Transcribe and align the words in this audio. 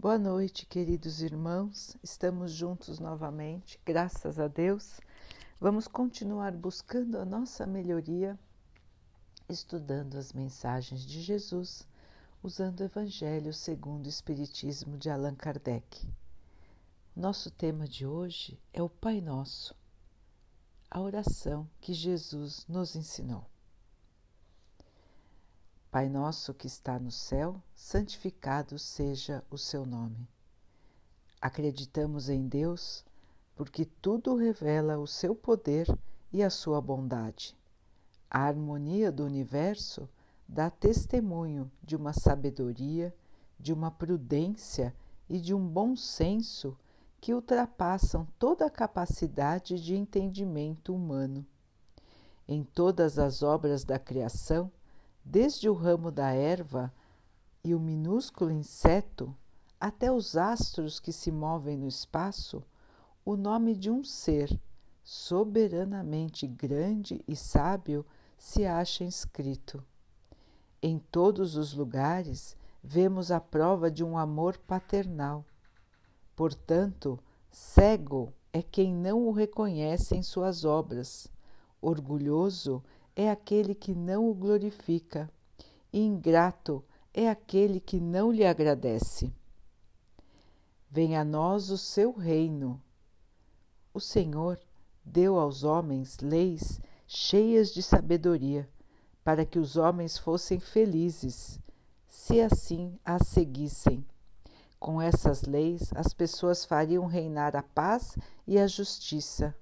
Boa 0.00 0.16
noite, 0.16 0.64
queridos 0.64 1.20
irmãos. 1.20 1.94
Estamos 2.02 2.52
juntos 2.52 2.98
novamente, 2.98 3.78
graças 3.84 4.38
a 4.38 4.48
Deus. 4.48 4.98
Vamos 5.60 5.86
continuar 5.86 6.56
buscando 6.56 7.18
a 7.18 7.24
nossa 7.26 7.66
melhoria, 7.66 8.38
estudando 9.46 10.16
as 10.16 10.32
mensagens 10.32 11.02
de 11.02 11.20
Jesus, 11.20 11.86
usando 12.42 12.80
o 12.80 12.84
Evangelho 12.84 13.52
segundo 13.52 14.06
o 14.06 14.08
Espiritismo 14.08 14.96
de 14.96 15.10
Allan 15.10 15.34
Kardec. 15.34 16.08
Nosso 17.14 17.50
tema 17.50 17.86
de 17.86 18.06
hoje 18.06 18.58
é 18.72 18.82
o 18.82 18.88
Pai 18.88 19.20
Nosso, 19.20 19.76
a 20.90 20.98
oração 20.98 21.68
que 21.78 21.92
Jesus 21.92 22.64
nos 22.66 22.96
ensinou. 22.96 23.44
Pai 25.90 26.08
nosso 26.08 26.54
que 26.54 26.68
está 26.68 27.00
no 27.00 27.10
céu, 27.10 27.60
santificado 27.74 28.78
seja 28.78 29.42
o 29.50 29.58
seu 29.58 29.84
nome. 29.84 30.28
Acreditamos 31.40 32.28
em 32.28 32.46
Deus 32.46 33.04
porque 33.56 33.84
tudo 33.84 34.36
revela 34.36 34.98
o 34.98 35.06
seu 35.08 35.34
poder 35.34 35.88
e 36.32 36.44
a 36.44 36.48
sua 36.48 36.80
bondade. 36.80 37.56
A 38.30 38.42
harmonia 38.42 39.10
do 39.10 39.24
universo 39.24 40.08
dá 40.46 40.70
testemunho 40.70 41.68
de 41.82 41.96
uma 41.96 42.12
sabedoria, 42.12 43.12
de 43.58 43.72
uma 43.72 43.90
prudência 43.90 44.94
e 45.28 45.40
de 45.40 45.52
um 45.52 45.66
bom 45.66 45.96
senso 45.96 46.78
que 47.20 47.34
ultrapassam 47.34 48.28
toda 48.38 48.64
a 48.64 48.70
capacidade 48.70 49.80
de 49.80 49.96
entendimento 49.96 50.94
humano. 50.94 51.44
Em 52.46 52.62
todas 52.62 53.18
as 53.18 53.42
obras 53.42 53.82
da 53.82 53.98
criação, 53.98 54.70
desde 55.24 55.68
o 55.68 55.74
ramo 55.74 56.10
da 56.10 56.32
erva 56.32 56.92
e 57.62 57.74
o 57.74 57.80
minúsculo 57.80 58.50
inseto 58.50 59.36
até 59.78 60.12
os 60.12 60.36
astros 60.36 61.00
que 61.00 61.12
se 61.12 61.30
movem 61.30 61.76
no 61.76 61.88
espaço, 61.88 62.62
o 63.24 63.36
nome 63.36 63.74
de 63.74 63.90
um 63.90 64.04
ser 64.04 64.60
soberanamente 65.02 66.46
grande 66.46 67.24
e 67.26 67.34
sábio 67.34 68.04
se 68.36 68.64
acha 68.64 69.04
inscrito. 69.04 69.82
Em 70.82 70.98
todos 70.98 71.56
os 71.56 71.74
lugares 71.74 72.56
vemos 72.82 73.30
a 73.30 73.40
prova 73.40 73.90
de 73.90 74.02
um 74.02 74.16
amor 74.16 74.56
paternal. 74.58 75.44
Portanto, 76.34 77.18
cego 77.50 78.32
é 78.52 78.62
quem 78.62 78.94
não 78.94 79.26
o 79.26 79.32
reconhece 79.32 80.16
em 80.16 80.22
suas 80.22 80.64
obras, 80.64 81.28
orgulhoso 81.80 82.82
é 83.14 83.30
aquele 83.30 83.74
que 83.74 83.94
não 83.94 84.30
o 84.30 84.34
glorifica, 84.34 85.30
ingrato 85.92 86.84
é 87.12 87.28
aquele 87.28 87.80
que 87.80 88.00
não 88.00 88.30
lhe 88.30 88.44
agradece. 88.44 89.32
Venha 90.90 91.20
a 91.20 91.24
nós 91.24 91.70
o 91.70 91.78
seu 91.78 92.12
reino. 92.12 92.80
O 93.92 94.00
Senhor 94.00 94.58
deu 95.04 95.38
aos 95.38 95.64
homens 95.64 96.18
leis 96.20 96.80
cheias 97.06 97.74
de 97.74 97.82
sabedoria, 97.82 98.68
para 99.24 99.44
que 99.44 99.58
os 99.58 99.76
homens 99.76 100.16
fossem 100.16 100.60
felizes, 100.60 101.58
se 102.06 102.40
assim 102.40 102.96
as 103.04 103.26
seguissem. 103.26 104.06
Com 104.78 105.02
essas 105.02 105.42
leis, 105.42 105.90
as 105.94 106.14
pessoas 106.14 106.64
fariam 106.64 107.06
reinar 107.06 107.56
a 107.56 107.62
paz 107.62 108.16
e 108.46 108.58
a 108.58 108.66
justiça, 108.66 109.54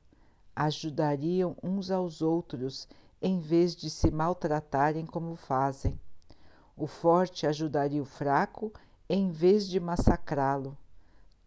ajudariam 0.55 1.57
uns 1.63 1.91
aos 1.91 2.21
outros 2.21 2.87
em 3.20 3.41
vez 3.41 3.74
de 3.74 3.91
se 3.91 4.11
maltratarem 4.11 5.05
como 5.05 5.34
fazem. 5.34 5.98
O 6.77 6.86
forte 6.86 7.47
ajudaria 7.47 8.02
o 8.02 8.06
fraco 8.06 8.72
em 9.08 9.30
vez 9.30 9.69
de 9.69 9.80
massacrá-lo. 9.80 10.77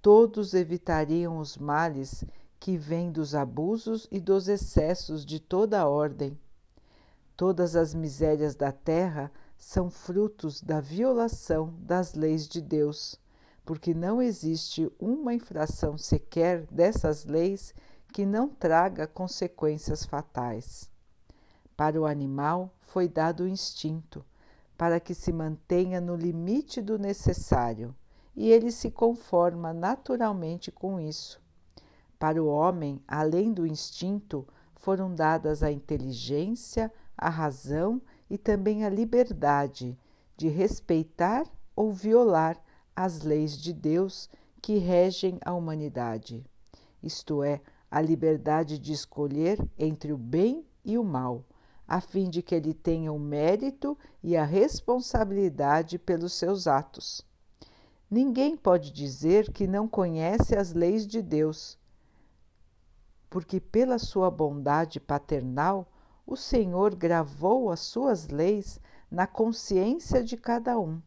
Todos 0.01 0.53
evitariam 0.53 1.37
os 1.37 1.57
males 1.57 2.25
que 2.59 2.77
vêm 2.77 3.11
dos 3.11 3.33
abusos 3.33 4.07
e 4.11 4.19
dos 4.19 4.47
excessos 4.47 5.25
de 5.25 5.39
toda 5.39 5.79
a 5.79 5.87
ordem. 5.87 6.37
Todas 7.37 7.75
as 7.75 7.93
misérias 7.93 8.55
da 8.55 8.71
terra 8.71 9.31
são 9.57 9.89
frutos 9.89 10.61
da 10.61 10.81
violação 10.81 11.73
das 11.79 12.13
leis 12.13 12.47
de 12.47 12.61
Deus, 12.61 13.19
porque 13.63 13.93
não 13.93 14.21
existe 14.21 14.91
uma 14.99 15.33
infração 15.33 15.97
sequer 15.97 16.65
dessas 16.67 17.25
leis 17.25 17.73
que 18.11 18.25
não 18.25 18.49
traga 18.49 19.07
consequências 19.07 20.03
fatais. 20.03 20.90
Para 21.81 21.99
o 21.99 22.05
animal 22.05 22.71
foi 22.81 23.07
dado 23.07 23.41
o 23.41 23.47
instinto, 23.47 24.23
para 24.77 24.99
que 24.99 25.15
se 25.15 25.33
mantenha 25.33 25.99
no 25.99 26.15
limite 26.15 26.79
do 26.79 26.99
necessário, 26.99 27.95
e 28.35 28.51
ele 28.51 28.71
se 28.71 28.91
conforma 28.91 29.73
naturalmente 29.73 30.71
com 30.71 30.99
isso. 30.99 31.41
Para 32.19 32.39
o 32.39 32.45
homem, 32.45 33.01
além 33.07 33.51
do 33.51 33.65
instinto, 33.65 34.47
foram 34.75 35.15
dadas 35.15 35.63
a 35.63 35.71
inteligência, 35.71 36.93
a 37.17 37.29
razão 37.29 37.99
e 38.29 38.37
também 38.37 38.85
a 38.85 38.89
liberdade 38.89 39.97
de 40.37 40.49
respeitar 40.49 41.47
ou 41.75 41.91
violar 41.91 42.63
as 42.95 43.23
leis 43.23 43.57
de 43.57 43.73
Deus 43.73 44.29
que 44.61 44.77
regem 44.77 45.39
a 45.43 45.51
humanidade, 45.51 46.45
isto 47.01 47.41
é, 47.41 47.59
a 47.89 47.99
liberdade 47.99 48.77
de 48.77 48.93
escolher 48.93 49.57
entre 49.79 50.13
o 50.13 50.17
bem 50.17 50.63
e 50.85 50.95
o 50.95 51.03
mal, 51.03 51.43
a 51.91 51.99
fim 51.99 52.29
de 52.29 52.41
que 52.41 52.55
ele 52.55 52.73
tenha 52.73 53.11
o 53.11 53.19
mérito 53.19 53.97
e 54.23 54.37
a 54.37 54.45
responsabilidade 54.45 55.99
pelos 55.99 56.31
seus 56.31 56.65
atos. 56.65 57.21
Ninguém 58.09 58.55
pode 58.55 58.93
dizer 58.93 59.51
que 59.51 59.67
não 59.67 59.89
conhece 59.89 60.55
as 60.55 60.71
leis 60.71 61.05
de 61.05 61.21
Deus, 61.21 61.77
porque 63.29 63.59
pela 63.59 63.99
sua 63.99 64.31
bondade 64.31 65.01
paternal 65.01 65.85
o 66.25 66.37
Senhor 66.37 66.95
gravou 66.95 67.69
as 67.69 67.81
suas 67.81 68.29
leis 68.29 68.79
na 69.09 69.27
consciência 69.27 70.23
de 70.23 70.37
cada 70.37 70.79
um, 70.79 71.01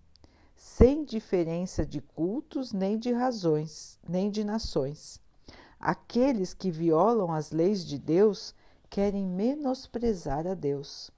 sem 0.55 1.03
diferença 1.03 1.87
de 1.87 2.03
cultos, 2.03 2.75
nem 2.75 2.99
de 2.99 3.11
razões, 3.11 3.99
nem 4.07 4.31
de 4.31 4.45
nações. 4.45 5.19
Aqueles 5.81 6.53
que 6.53 6.71
violam 6.71 7.33
as 7.33 7.53
leis 7.53 7.87
de 7.87 7.99
Deus 7.99 8.55
querem 8.95 9.27
menosprezar 9.27 10.47
a 10.47 10.55
Deus. 10.55 11.11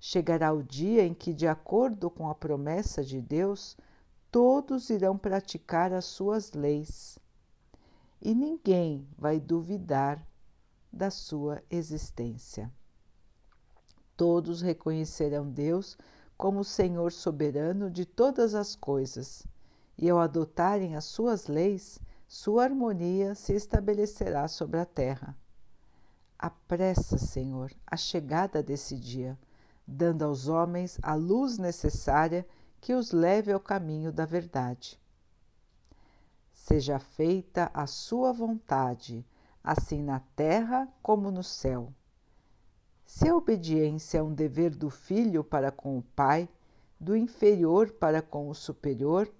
Chegará 0.00 0.54
o 0.54 0.62
dia 0.62 1.04
em 1.04 1.12
que, 1.12 1.34
de 1.34 1.46
acordo 1.46 2.08
com 2.08 2.30
a 2.30 2.34
promessa 2.34 3.04
de 3.04 3.20
Deus, 3.20 3.76
todos 4.30 4.88
irão 4.88 5.18
praticar 5.18 5.92
as 5.92 6.06
suas 6.06 6.52
leis 6.52 7.18
e 8.22 8.34
ninguém 8.34 9.06
vai 9.18 9.38
duvidar 9.38 10.26
da 10.90 11.10
sua 11.10 11.62
existência. 11.68 12.72
Todos 14.16 14.62
reconhecerão 14.62 15.50
Deus 15.50 15.98
como 16.38 16.64
Senhor 16.64 17.12
soberano 17.12 17.90
de 17.90 18.06
todas 18.06 18.54
as 18.54 18.74
coisas, 18.74 19.46
e 19.98 20.08
ao 20.08 20.18
adotarem 20.18 20.96
as 20.96 21.04
suas 21.04 21.48
leis, 21.48 22.00
sua 22.26 22.64
harmonia 22.64 23.34
se 23.34 23.52
estabelecerá 23.52 24.48
sobre 24.48 24.80
a 24.80 24.86
terra. 24.86 25.36
Apressa, 26.46 27.16
Senhor, 27.16 27.72
a 27.86 27.96
chegada 27.96 28.62
desse 28.62 28.98
dia, 28.98 29.38
dando 29.86 30.26
aos 30.26 30.46
homens 30.46 30.98
a 31.02 31.14
luz 31.14 31.56
necessária 31.56 32.46
que 32.82 32.92
os 32.92 33.12
leve 33.12 33.50
ao 33.50 33.58
caminho 33.58 34.12
da 34.12 34.26
verdade. 34.26 35.00
Seja 36.52 36.98
feita 36.98 37.70
a 37.72 37.86
Sua 37.86 38.30
vontade, 38.30 39.26
assim 39.62 40.02
na 40.02 40.20
terra 40.36 40.86
como 41.02 41.30
no 41.30 41.42
céu. 41.42 41.90
Se 43.06 43.26
a 43.26 43.34
obediência 43.34 44.18
é 44.18 44.22
um 44.22 44.34
dever 44.34 44.76
do 44.76 44.90
filho 44.90 45.42
para 45.42 45.72
com 45.72 45.96
o 45.96 46.02
pai, 46.02 46.46
do 47.00 47.16
inferior 47.16 47.90
para 47.92 48.20
com 48.20 48.50
o 48.50 48.54
superior, 48.54 49.32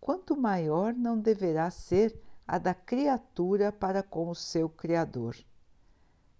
quanto 0.00 0.34
maior 0.34 0.94
não 0.94 1.20
deverá 1.20 1.70
ser 1.70 2.18
a 2.48 2.56
da 2.56 2.72
criatura 2.72 3.70
para 3.70 4.02
com 4.02 4.30
o 4.30 4.34
seu 4.34 4.70
Criador. 4.70 5.36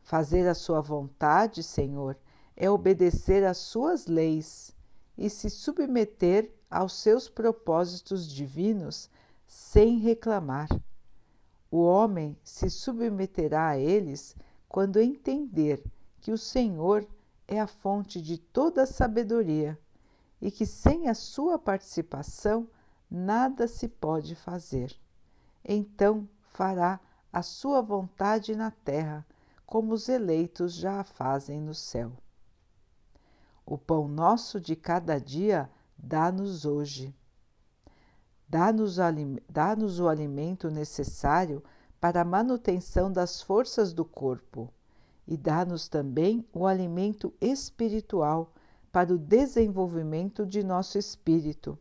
Fazer 0.07 0.47
a 0.47 0.55
sua 0.55 0.81
vontade, 0.81 1.65
Senhor, 1.65 2.17
é 2.57 2.71
obedecer 2.71 3.45
às 3.45 3.57
suas 3.57 4.07
leis 4.07 4.73
e 5.19 5.29
se 5.29 5.51
submeter 5.51 6.55
aos 6.71 6.93
seus 6.93 7.29
propósitos 7.29 8.31
divinos 8.31 9.11
sem 9.49 9.99
reclamar. 9.99 10.69
O 11.69 11.79
homem 11.79 12.39
se 12.45 12.71
submeterá 12.71 13.71
a 13.71 13.79
eles 13.79 14.37
quando 14.69 15.01
entender 15.01 15.83
que 16.21 16.31
o 16.31 16.39
Senhor 16.39 17.05
é 17.49 17.59
a 17.59 17.67
fonte 17.67 18.23
de 18.23 18.39
toda 18.39 18.85
a 18.85 18.87
sabedoria 18.87 19.77
e 20.41 20.53
que 20.53 20.65
sem 20.65 21.09
a 21.09 21.15
sua 21.15 21.59
participação 21.59 22.69
nada 23.11 23.67
se 23.67 23.89
pode 23.89 24.37
fazer. 24.37 24.97
Então 25.65 26.29
fará 26.53 27.01
a 27.33 27.43
sua 27.43 27.83
vontade 27.83 28.55
na 28.55 28.71
terra 28.71 29.27
como 29.67 29.93
os 29.93 30.09
eleitos 30.09 30.75
já 30.75 31.01
a 31.01 31.05
fazem 31.05 31.61
no 31.61 31.75
céu. 31.75 32.13
O 33.65 33.77
pão 33.77 34.07
nosso 34.07 34.61
de 34.61 34.77
cada 34.77 35.19
dia 35.19 35.69
dá-nos 35.99 36.65
hoje. 36.65 37.13
Dá-nos 38.49 38.97
dá 39.49 39.77
o 40.01 40.09
alimento 40.09 40.71
necessário 40.71 41.63
para 42.01 42.21
a 42.21 42.25
manutenção 42.25 43.11
das 43.11 43.43
forças 43.43 43.93
do 43.93 44.05
corpo 44.05 44.73
e 45.27 45.37
dá-nos 45.37 45.89
também 45.89 46.47
o 46.53 46.65
alimento 46.65 47.35
espiritual 47.41 48.53
para 48.93 49.13
o 49.13 49.19
desenvolvimento 49.19 50.47
de 50.47 50.63
nosso 50.63 50.97
espírito. 50.97 51.77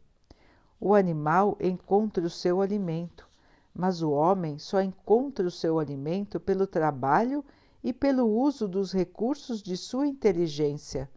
O 0.80 0.96
animal 0.96 1.56
encontra 1.62 2.26
o 2.26 2.30
seu 2.30 2.62
alimento, 2.62 3.30
mas 3.74 4.02
o 4.02 4.10
homem 4.10 4.58
só 4.58 4.82
encontra 4.82 5.46
o 5.46 5.52
seu 5.52 5.78
alimento 5.78 6.40
pelo 6.40 6.66
trabalho 6.66 7.46
e 7.86 7.94
pelo 7.94 8.26
uso 8.28 8.68
dos 8.68 8.92
recursos 8.92 9.62
de 9.62 9.78
sua 9.78 10.08
inteligência, 10.08 11.08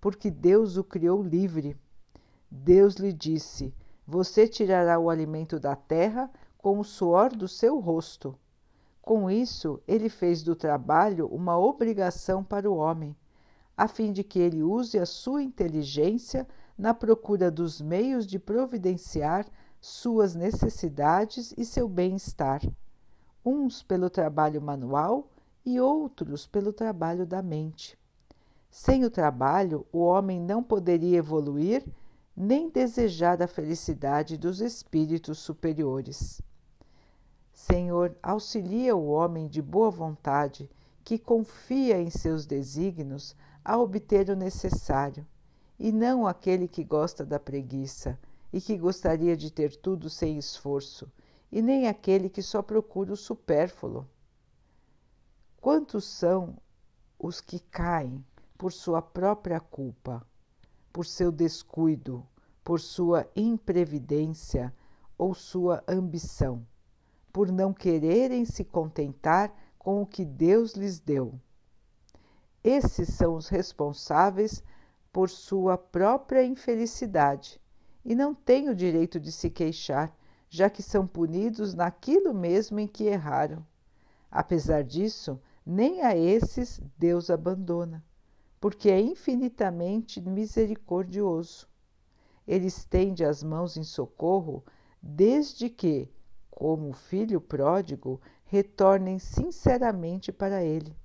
porque 0.00 0.30
Deus 0.30 0.78
o 0.78 0.82
criou 0.82 1.22
livre. 1.22 1.76
Deus 2.50 2.94
lhe 2.94 3.12
disse: 3.12 3.74
Você 4.06 4.48
tirará 4.48 4.98
o 4.98 5.10
alimento 5.10 5.60
da 5.60 5.76
terra 5.76 6.30
com 6.56 6.78
o 6.78 6.84
suor 6.84 7.36
do 7.36 7.46
seu 7.46 7.78
rosto. 7.78 8.34
Com 9.02 9.30
isso, 9.30 9.78
ele 9.86 10.08
fez 10.08 10.42
do 10.42 10.56
trabalho 10.56 11.26
uma 11.26 11.58
obrigação 11.58 12.42
para 12.42 12.70
o 12.70 12.76
homem, 12.76 13.14
a 13.76 13.86
fim 13.86 14.10
de 14.10 14.24
que 14.24 14.38
ele 14.38 14.62
use 14.62 14.98
a 14.98 15.04
sua 15.04 15.42
inteligência 15.42 16.48
na 16.78 16.94
procura 16.94 17.50
dos 17.50 17.78
meios 17.78 18.26
de 18.26 18.38
providenciar 18.38 19.46
suas 19.82 20.34
necessidades 20.34 21.52
e 21.58 21.64
seu 21.66 21.86
bem-estar, 21.86 22.62
uns 23.44 23.82
pelo 23.82 24.08
trabalho 24.08 24.62
manual 24.62 25.28
e 25.66 25.80
outros 25.80 26.46
pelo 26.46 26.72
trabalho 26.72 27.26
da 27.26 27.42
mente. 27.42 27.98
Sem 28.70 29.04
o 29.04 29.10
trabalho, 29.10 29.84
o 29.92 29.98
homem 29.98 30.40
não 30.40 30.62
poderia 30.62 31.18
evoluir 31.18 31.84
nem 32.36 32.68
desejar 32.68 33.42
a 33.42 33.48
felicidade 33.48 34.36
dos 34.36 34.60
espíritos 34.60 35.38
superiores. 35.38 36.40
Senhor, 37.52 38.16
auxilia 38.22 38.94
o 38.94 39.08
homem 39.08 39.48
de 39.48 39.60
boa 39.60 39.90
vontade 39.90 40.70
que 41.02 41.18
confia 41.18 42.00
em 42.00 42.10
seus 42.10 42.46
desígnios 42.46 43.34
a 43.64 43.78
obter 43.78 44.28
o 44.28 44.36
necessário, 44.36 45.26
e 45.78 45.90
não 45.90 46.26
aquele 46.26 46.68
que 46.68 46.84
gosta 46.84 47.24
da 47.24 47.40
preguiça 47.40 48.18
e 48.52 48.60
que 48.60 48.76
gostaria 48.76 49.36
de 49.36 49.50
ter 49.50 49.74
tudo 49.74 50.08
sem 50.08 50.38
esforço, 50.38 51.10
e 51.50 51.60
nem 51.60 51.88
aquele 51.88 52.28
que 52.28 52.42
só 52.42 52.62
procura 52.62 53.12
o 53.12 53.16
supérfluo. 53.16 54.06
Quantos 55.66 56.04
são 56.04 56.56
os 57.18 57.40
que 57.40 57.58
caem 57.58 58.24
por 58.56 58.72
sua 58.72 59.02
própria 59.02 59.58
culpa, 59.58 60.24
por 60.92 61.04
seu 61.04 61.32
descuido, 61.32 62.24
por 62.62 62.78
sua 62.78 63.28
imprevidência 63.34 64.72
ou 65.18 65.34
sua 65.34 65.82
ambição? 65.88 66.64
por 67.32 67.50
não 67.50 67.72
quererem 67.74 68.44
se 68.44 68.64
contentar 68.64 69.52
com 69.76 70.00
o 70.00 70.06
que 70.06 70.24
Deus 70.24 70.74
lhes 70.74 71.00
deu. 71.00 71.34
Esses 72.62 73.14
são 73.14 73.34
os 73.34 73.48
responsáveis 73.48 74.62
por 75.12 75.28
sua 75.28 75.76
própria 75.76 76.44
infelicidade 76.44 77.60
e 78.04 78.14
não 78.14 78.32
têm 78.32 78.68
o 78.68 78.74
direito 78.74 79.18
de 79.18 79.32
se 79.32 79.50
queixar, 79.50 80.16
já 80.48 80.70
que 80.70 80.80
são 80.80 81.08
punidos 81.08 81.74
naquilo 81.74 82.32
mesmo 82.32 82.78
em 82.78 82.86
que 82.86 83.02
erraram. 83.02 83.66
Apesar 84.30 84.84
disso, 84.84 85.40
nem 85.66 86.02
a 86.02 86.16
esses 86.16 86.80
Deus 86.96 87.28
abandona, 87.28 88.04
porque 88.60 88.88
é 88.88 89.00
infinitamente 89.00 90.20
misericordioso. 90.20 91.68
Ele 92.46 92.66
estende 92.66 93.24
as 93.24 93.42
mãos 93.42 93.76
em 93.76 93.82
socorro 93.82 94.64
desde 95.02 95.68
que, 95.68 96.08
como 96.48 96.92
filho 96.92 97.40
pródigo, 97.40 98.20
retornem 98.44 99.18
sinceramente 99.18 100.30
para 100.30 100.62
ele. 100.62 100.96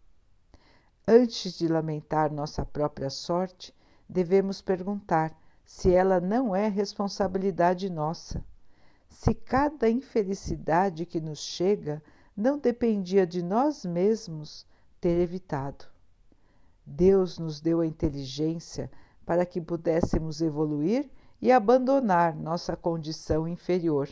Antes 1.08 1.58
de 1.58 1.68
lamentar 1.68 2.32
nossa 2.32 2.64
própria 2.64 3.10
sorte, 3.10 3.76
devemos 4.08 4.62
perguntar 4.62 5.36
se 5.66 5.92
ela 5.92 6.20
não 6.20 6.56
é 6.56 6.68
responsabilidade 6.68 7.90
nossa. 7.90 8.46
Se 9.10 9.34
cada 9.34 9.90
infelicidade 9.90 11.06
que 11.06 11.20
nos 11.20 11.40
chega 11.40 12.02
não 12.42 12.58
dependia 12.58 13.26
de 13.26 13.44
nós 13.44 13.86
mesmos 13.86 14.66
ter 15.00 15.20
evitado. 15.20 15.86
Deus 16.84 17.38
nos 17.38 17.62
deu 17.62 17.82
a 17.82 17.86
inteligência 17.86 18.90
para 19.24 19.46
que 19.46 19.62
pudéssemos 19.62 20.42
evoluir 20.42 21.08
e 21.40 21.52
abandonar 21.52 22.36
nossa 22.36 22.76
condição 22.76 23.48
inferior. 23.48 24.10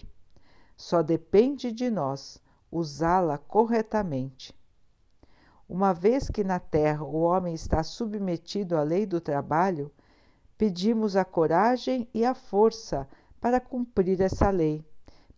Só 0.77 1.01
depende 1.01 1.71
de 1.71 1.89
nós 1.89 2.39
usá-la 2.71 3.39
corretamente. 3.39 4.55
Uma 5.67 5.91
vez 5.91 6.29
que 6.29 6.43
na 6.43 6.59
Terra 6.59 7.03
o 7.03 7.21
homem 7.21 7.55
está 7.55 7.81
submetido 7.81 8.77
à 8.77 8.83
lei 8.83 9.07
do 9.07 9.19
trabalho, 9.19 9.91
pedimos 10.55 11.15
a 11.15 11.25
coragem 11.25 12.07
e 12.13 12.23
a 12.23 12.35
força 12.35 13.07
para 13.41 13.59
cumprir 13.59 14.21
essa 14.21 14.51
lei. 14.51 14.85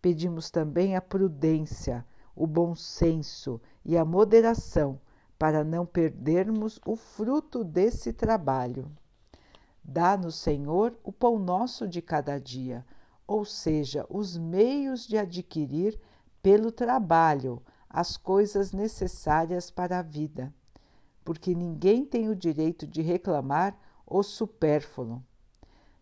Pedimos 0.01 0.51
também 0.51 0.95
a 0.95 1.01
prudência, 1.01 2.05
o 2.41 2.47
bom 2.47 2.73
senso 2.73 3.61
e 3.83 3.97
a 3.97 4.05
moderação 4.05 4.99
para 5.37 5.63
não 5.63 5.85
perdermos 5.85 6.79
o 6.85 6.95
fruto 6.95 7.63
desse 7.63 8.13
trabalho. 8.13 8.91
Dá-nos, 9.83 10.35
Senhor, 10.35 10.97
o 11.03 11.11
pão 11.11 11.37
nosso 11.37 11.87
de 11.87 12.01
cada 12.01 12.39
dia 12.39 12.85
ou 13.31 13.45
seja, 13.45 14.05
os 14.09 14.37
meios 14.37 15.07
de 15.07 15.17
adquirir 15.17 15.97
pelo 16.43 16.69
trabalho 16.69 17.61
as 17.89 18.17
coisas 18.17 18.73
necessárias 18.73 19.71
para 19.71 19.99
a 19.99 20.01
vida, 20.01 20.53
porque 21.23 21.55
ninguém 21.55 22.03
tem 22.05 22.27
o 22.27 22.35
direito 22.35 22.85
de 22.85 23.01
reclamar 23.01 23.73
o 24.05 24.21
supérfluo. 24.21 25.23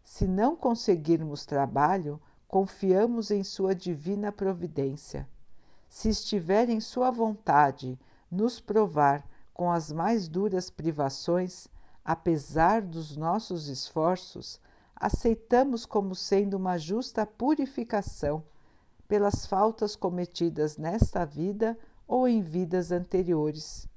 Se 0.04 0.28
não 0.28 0.56
conseguirmos 0.56 1.46
trabalho, 1.46 2.20
confiamos 2.48 3.30
em 3.30 3.44
Sua 3.44 3.76
divina 3.76 4.32
providência. 4.32 5.30
Se 5.90 6.08
estiver 6.08 6.70
em 6.70 6.80
Sua 6.80 7.10
vontade 7.10 8.00
nos 8.32 8.60
provar 8.60 9.28
com 9.54 9.72
as 9.72 9.92
mais 9.92 10.28
duras 10.28 10.70
privações, 10.70 11.68
apesar 12.06 12.82
dos 12.82 13.18
nossos 13.18 13.68
esforços, 13.68 14.62
aceitamos 14.96 15.86
como 15.86 16.14
sendo 16.14 16.56
uma 16.56 16.78
justa 16.78 17.26
purificação 17.26 18.44
pelas 19.08 19.46
faltas 19.46 19.96
cometidas 19.96 20.78
nesta 20.78 21.26
vida 21.26 21.78
ou 22.08 22.28
em 22.28 22.42
vidas 22.42 22.92
anteriores, 22.92 23.88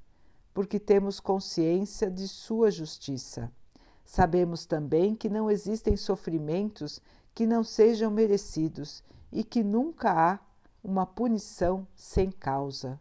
porque 0.55 0.81
temos 0.81 1.21
consciência 1.21 2.11
de 2.11 2.27
Sua 2.27 2.71
justiça. 2.71 3.53
Sabemos 4.05 4.65
também 4.65 5.15
que 5.15 5.29
não 5.29 5.51
existem 5.51 5.97
sofrimentos 5.97 7.01
que 7.35 7.47
não 7.47 7.63
sejam 7.63 8.11
merecidos 8.11 9.05
e 9.31 9.45
que 9.45 9.63
nunca 9.63 10.11
há 10.13 10.41
uma 10.83 11.07
punição 11.07 11.87
sem 11.95 12.31
causa. 12.31 12.99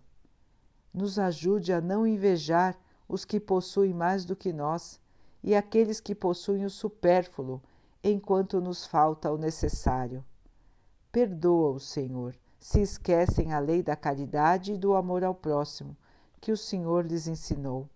Nos 0.93 1.17
ajude 1.17 1.73
a 1.73 1.81
não 1.81 2.05
invejar 2.05 2.77
os 3.07 3.25
que 3.25 3.39
possuem 3.39 3.93
mais 3.93 4.23
do 4.23 4.35
que 4.35 4.53
nós 4.53 4.99
e 5.43 5.55
aqueles 5.55 5.99
que 5.99 6.13
possuem 6.13 6.63
o 6.63 6.69
supérfluo 6.69 7.61
enquanto 8.03 8.61
nos 8.61 8.85
falta 8.85 9.31
o 9.31 9.37
necessário. 9.37 10.23
perdoa 11.11 11.71
o 11.71 11.79
Senhor, 11.79 12.35
se 12.57 12.79
esquecem 12.81 13.51
a 13.51 13.59
lei 13.59 13.83
da 13.83 13.97
caridade 13.97 14.73
e 14.73 14.77
do 14.77 14.95
amor 14.95 15.23
ao 15.23 15.35
próximo, 15.35 15.97
que 16.39 16.51
o 16.51 16.57
Senhor 16.57 17.05
lhes 17.05 17.27
ensinou. 17.27 17.89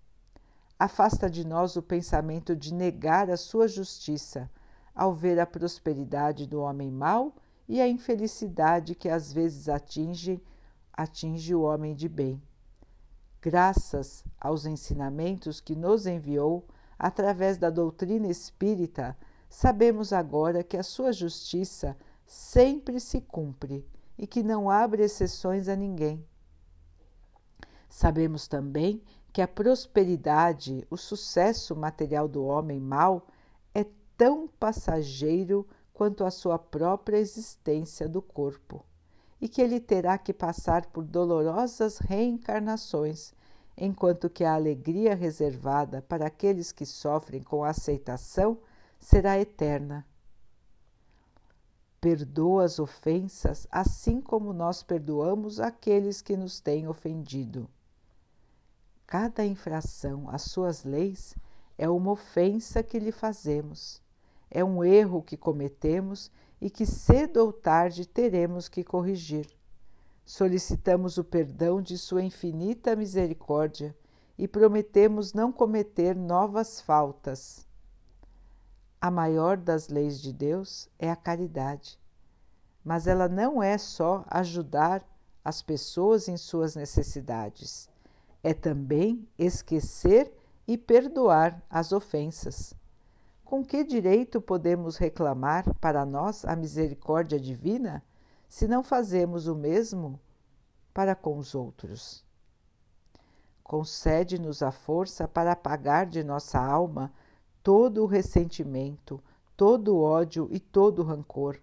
Afasta 0.77 1.29
de 1.29 1.47
nós 1.47 1.77
o 1.77 1.81
pensamento 1.81 2.55
de 2.55 2.73
negar 2.73 3.29
a 3.29 3.37
sua 3.37 3.67
justiça, 3.67 4.51
ao 4.93 5.13
ver 5.13 5.39
a 5.39 5.45
prosperidade 5.45 6.45
do 6.45 6.59
homem 6.59 6.91
mau 6.91 7.33
e 7.67 7.81
a 7.81 7.87
infelicidade 7.87 8.95
que 8.95 9.09
às 9.09 9.31
vezes 9.31 9.67
atinge, 9.69 10.41
atinge 10.93 11.53
o 11.55 11.61
homem 11.61 11.95
de 11.95 12.07
bem. 12.07 12.41
Graças 13.41 14.23
aos 14.39 14.65
ensinamentos 14.65 15.59
que 15.59 15.75
nos 15.75 16.05
enviou 16.05 16.65
através 16.97 17.57
da 17.57 17.69
doutrina 17.69 18.27
espírita, 18.27 19.17
sabemos 19.49 20.13
agora 20.13 20.63
que 20.63 20.77
a 20.77 20.83
sua 20.83 21.11
justiça 21.11 21.97
sempre 22.25 22.99
se 22.99 23.21
cumpre 23.21 23.85
e 24.17 24.25
que 24.25 24.41
não 24.41 24.69
abre 24.69 25.03
exceções 25.03 25.67
a 25.67 25.75
ninguém. 25.75 26.25
Sabemos 27.89 28.47
também 28.47 29.01
que 29.31 29.41
a 29.41 29.47
prosperidade, 29.47 30.87
o 30.89 30.97
sucesso 30.97 31.75
material 31.75 32.27
do 32.27 32.45
homem 32.45 32.79
mau 32.79 33.27
é 33.73 33.85
tão 34.17 34.47
passageiro 34.47 35.67
quanto 35.95 36.25
a 36.25 36.29
sua 36.29 36.59
própria 36.59 37.17
existência 37.17 38.07
do 38.07 38.21
corpo, 38.21 38.85
e 39.39 39.47
que 39.47 39.61
ele 39.61 39.79
terá 39.79 40.17
que 40.17 40.33
passar 40.33 40.85
por 40.87 41.05
dolorosas 41.05 41.99
reencarnações, 41.99 43.33
enquanto 43.77 44.29
que 44.29 44.43
a 44.43 44.53
alegria 44.53 45.15
reservada 45.15 46.01
para 46.01 46.27
aqueles 46.27 46.73
que 46.73 46.85
sofrem 46.85 47.41
com 47.41 47.63
aceitação 47.63 48.57
será 48.99 49.39
eterna. 49.39 50.05
perdoa 52.05 52.65
as 52.65 52.77
ofensas, 52.77 53.65
assim 53.71 54.21
como 54.21 54.53
nós 54.53 54.83
perdoamos 54.83 55.59
aqueles 55.59 56.21
que 56.21 56.37
nos 56.37 56.59
têm 56.59 56.87
ofendido. 56.87 57.67
Cada 59.07 59.43
infração 59.43 60.29
às 60.29 60.43
suas 60.43 60.83
leis 60.83 61.35
é 61.77 61.89
uma 61.89 62.11
ofensa 62.11 62.83
que 62.83 62.99
lhe 62.99 63.11
fazemos, 63.11 64.03
é 64.55 64.63
um 64.63 64.81
erro 64.85 65.21
que 65.21 65.35
cometemos 65.35 66.31
e 66.61 66.69
que 66.69 66.85
cedo 66.85 67.41
ou 67.41 67.51
tarde 67.51 68.07
teremos 68.07 68.69
que 68.69 68.85
corrigir. 68.85 69.45
Solicitamos 70.23 71.17
o 71.17 71.25
perdão 71.25 71.81
de 71.81 71.97
Sua 71.97 72.23
infinita 72.23 72.95
misericórdia 72.95 73.93
e 74.37 74.47
prometemos 74.47 75.33
não 75.33 75.51
cometer 75.51 76.15
novas 76.15 76.79
faltas. 76.79 77.67
A 79.01 79.11
maior 79.11 79.57
das 79.57 79.89
leis 79.89 80.21
de 80.21 80.31
Deus 80.31 80.87
é 80.97 81.11
a 81.11 81.17
caridade, 81.17 81.99
mas 82.81 83.07
ela 83.07 83.27
não 83.27 83.61
é 83.61 83.77
só 83.77 84.23
ajudar 84.29 85.05
as 85.43 85.61
pessoas 85.61 86.29
em 86.29 86.37
suas 86.37 86.77
necessidades, 86.77 87.89
é 88.41 88.53
também 88.53 89.27
esquecer 89.37 90.33
e 90.65 90.77
perdoar 90.77 91.61
as 91.69 91.91
ofensas. 91.91 92.73
Com 93.45 93.63
que 93.63 93.83
direito 93.83 94.41
podemos 94.41 94.97
reclamar 94.97 95.71
para 95.75 96.03
nós 96.03 96.43
a 96.45 96.55
misericórdia 96.55 97.39
divina 97.39 98.03
se 98.49 98.67
não 98.67 98.83
fazemos 98.83 99.45
o 99.45 99.53
mesmo 99.53 100.19
para 100.91 101.13
com 101.13 101.37
os 101.37 101.53
outros? 101.53 102.25
Concede-nos 103.63 104.63
a 104.63 104.71
força 104.71 105.27
para 105.27 105.51
apagar 105.51 106.07
de 106.07 106.23
nossa 106.23 106.59
alma 106.59 107.13
todo 107.61 108.01
o 108.01 108.07
ressentimento, 108.07 109.23
todo 109.55 109.95
o 109.95 110.01
ódio 110.01 110.47
e 110.49 110.59
todo 110.59 111.03
o 111.03 111.05
rancor. 111.05 111.59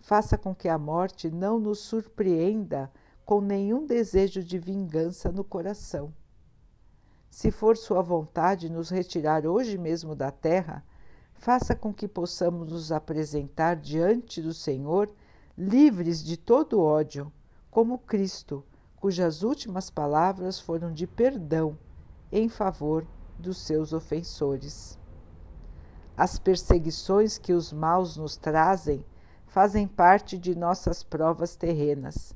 Faça 0.00 0.38
com 0.38 0.54
que 0.54 0.68
a 0.68 0.78
morte 0.78 1.28
não 1.32 1.58
nos 1.58 1.80
surpreenda 1.80 2.92
com 3.24 3.40
nenhum 3.40 3.84
desejo 3.84 4.42
de 4.44 4.56
vingança 4.56 5.32
no 5.32 5.42
coração. 5.42 6.14
Se 7.28 7.50
for 7.50 7.76
Sua 7.76 8.02
vontade 8.02 8.70
nos 8.70 8.88
retirar 8.88 9.44
hoje 9.44 9.76
mesmo 9.76 10.14
da 10.14 10.30
terra, 10.30 10.84
faça 11.38 11.74
com 11.74 11.94
que 11.94 12.08
possamos 12.08 12.68
nos 12.68 12.92
apresentar 12.92 13.76
diante 13.76 14.42
do 14.42 14.52
Senhor 14.52 15.08
livres 15.56 16.22
de 16.22 16.36
todo 16.36 16.80
ódio, 16.80 17.32
como 17.70 17.98
Cristo, 17.98 18.64
cujas 18.96 19.42
últimas 19.42 19.88
palavras 19.88 20.58
foram 20.58 20.92
de 20.92 21.06
perdão 21.06 21.78
em 22.30 22.48
favor 22.48 23.06
dos 23.38 23.58
seus 23.58 23.92
ofensores. 23.92 24.98
As 26.16 26.38
perseguições 26.38 27.38
que 27.38 27.52
os 27.52 27.72
maus 27.72 28.16
nos 28.16 28.36
trazem 28.36 29.04
fazem 29.46 29.86
parte 29.86 30.36
de 30.36 30.56
nossas 30.56 31.04
provas 31.04 31.54
terrenas. 31.54 32.34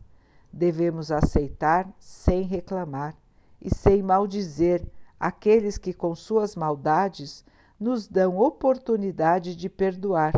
Devemos 0.53 1.11
aceitar 1.11 1.93
sem 1.99 2.43
reclamar 2.43 3.17
e 3.61 3.75
sem 3.75 4.01
maldizer 4.03 4.87
aqueles 5.19 5.77
que, 5.77 5.93
com 5.93 6.15
suas 6.15 6.55
maldades, 6.55 7.45
nos 7.83 8.07
dão 8.07 8.39
oportunidade 8.39 9.57
de 9.57 9.69
perdoar, 9.69 10.33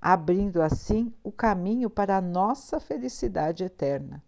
abrindo 0.00 0.62
assim 0.62 1.12
o 1.24 1.32
caminho 1.32 1.90
para 1.90 2.16
a 2.16 2.20
nossa 2.20 2.78
felicidade 2.78 3.64
eterna. 3.64 4.22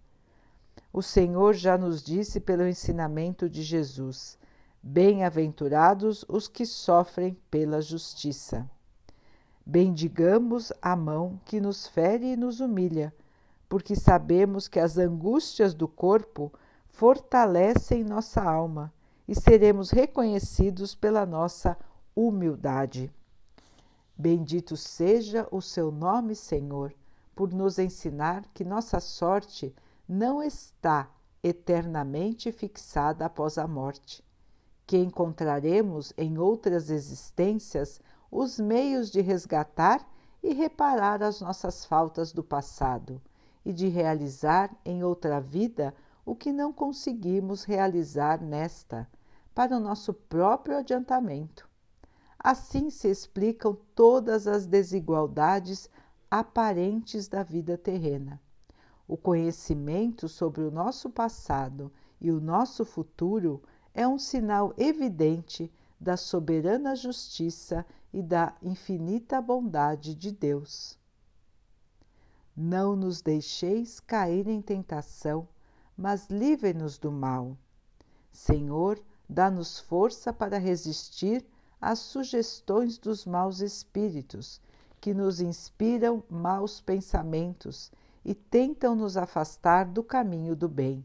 O 0.92 1.00
Senhor 1.00 1.54
já 1.54 1.78
nos 1.78 2.02
disse 2.02 2.40
pelo 2.40 2.66
ensinamento 2.66 3.48
de 3.48 3.62
Jesus: 3.62 4.36
Bem-aventurados 4.82 6.24
os 6.28 6.48
que 6.48 6.66
sofrem 6.66 7.38
pela 7.50 7.80
justiça. 7.80 8.68
Bendigamos 9.64 10.72
a 10.82 10.96
mão 10.96 11.40
que 11.44 11.60
nos 11.60 11.86
fere 11.86 12.32
e 12.32 12.36
nos 12.36 12.60
humilha, 12.60 13.14
porque 13.68 13.94
sabemos 13.94 14.66
que 14.66 14.80
as 14.80 14.98
angústias 14.98 15.72
do 15.72 15.86
corpo 15.86 16.52
fortalecem 16.88 18.02
nossa 18.02 18.42
alma 18.42 18.92
e 19.28 19.34
seremos 19.34 19.90
reconhecidos 19.90 20.94
pela 20.94 21.26
nossa 21.26 21.76
humildade. 22.16 23.12
Bendito 24.16 24.76
seja 24.76 25.46
o 25.52 25.60
seu 25.60 25.92
nome, 25.92 26.34
Senhor, 26.34 26.92
por 27.34 27.52
nos 27.52 27.78
ensinar 27.78 28.46
que 28.54 28.64
nossa 28.64 28.98
sorte 28.98 29.74
não 30.08 30.42
está 30.42 31.10
eternamente 31.42 32.50
fixada 32.50 33.26
após 33.26 33.58
a 33.58 33.66
morte 33.68 34.24
que 34.86 34.96
encontraremos 34.96 36.12
em 36.16 36.38
outras 36.38 36.90
existências 36.90 38.00
os 38.30 38.58
meios 38.58 39.10
de 39.10 39.20
resgatar 39.20 40.06
e 40.42 40.54
reparar 40.54 41.22
as 41.22 41.40
nossas 41.40 41.84
faltas 41.84 42.32
do 42.32 42.44
passado 42.44 43.20
e 43.64 43.72
de 43.72 43.88
realizar 43.88 44.70
em 44.84 45.02
outra 45.02 45.40
vida 45.40 45.92
o 46.24 46.36
que 46.36 46.52
não 46.52 46.72
conseguimos 46.72 47.64
realizar 47.64 48.40
nesta, 48.40 49.08
para 49.54 49.76
o 49.76 49.80
nosso 49.80 50.12
próprio 50.12 50.78
adiantamento. 50.78 51.68
Assim 52.38 52.90
se 52.90 53.08
explicam 53.08 53.76
todas 53.94 54.46
as 54.46 54.66
desigualdades 54.66 55.90
aparentes 56.30 57.28
da 57.28 57.42
vida 57.42 57.78
terrena. 57.78 58.40
O 59.08 59.16
conhecimento 59.16 60.28
sobre 60.28 60.62
o 60.62 60.70
nosso 60.70 61.10
passado 61.10 61.92
e 62.20 62.30
o 62.30 62.40
nosso 62.40 62.84
futuro 62.84 63.62
é 63.94 64.06
um 64.06 64.18
sinal 64.18 64.74
evidente 64.76 65.72
da 65.98 66.16
soberana 66.16 66.94
justiça 66.94 67.86
e 68.12 68.22
da 68.22 68.54
infinita 68.62 69.40
bondade 69.40 70.14
de 70.14 70.30
Deus. 70.30 70.98
Não 72.56 72.96
nos 72.96 73.20
deixeis 73.20 74.00
cair 74.00 74.48
em 74.48 74.60
tentação, 74.60 75.48
mas 75.96 76.28
livre-nos 76.28 76.98
do 76.98 77.12
mal. 77.12 77.56
Senhor, 78.32 78.98
dá-nos 79.28 79.78
força 79.78 80.32
para 80.32 80.58
resistir 80.58 81.44
às 81.80 81.98
sugestões 81.98 82.98
dos 82.98 83.24
maus 83.24 83.60
espíritos, 83.60 84.60
que 85.00 85.14
nos 85.14 85.40
inspiram 85.40 86.22
maus 86.28 86.80
pensamentos 86.80 87.92
e 88.24 88.34
tentam 88.34 88.94
nos 88.94 89.16
afastar 89.16 89.86
do 89.86 90.02
caminho 90.02 90.56
do 90.56 90.68
bem. 90.68 91.04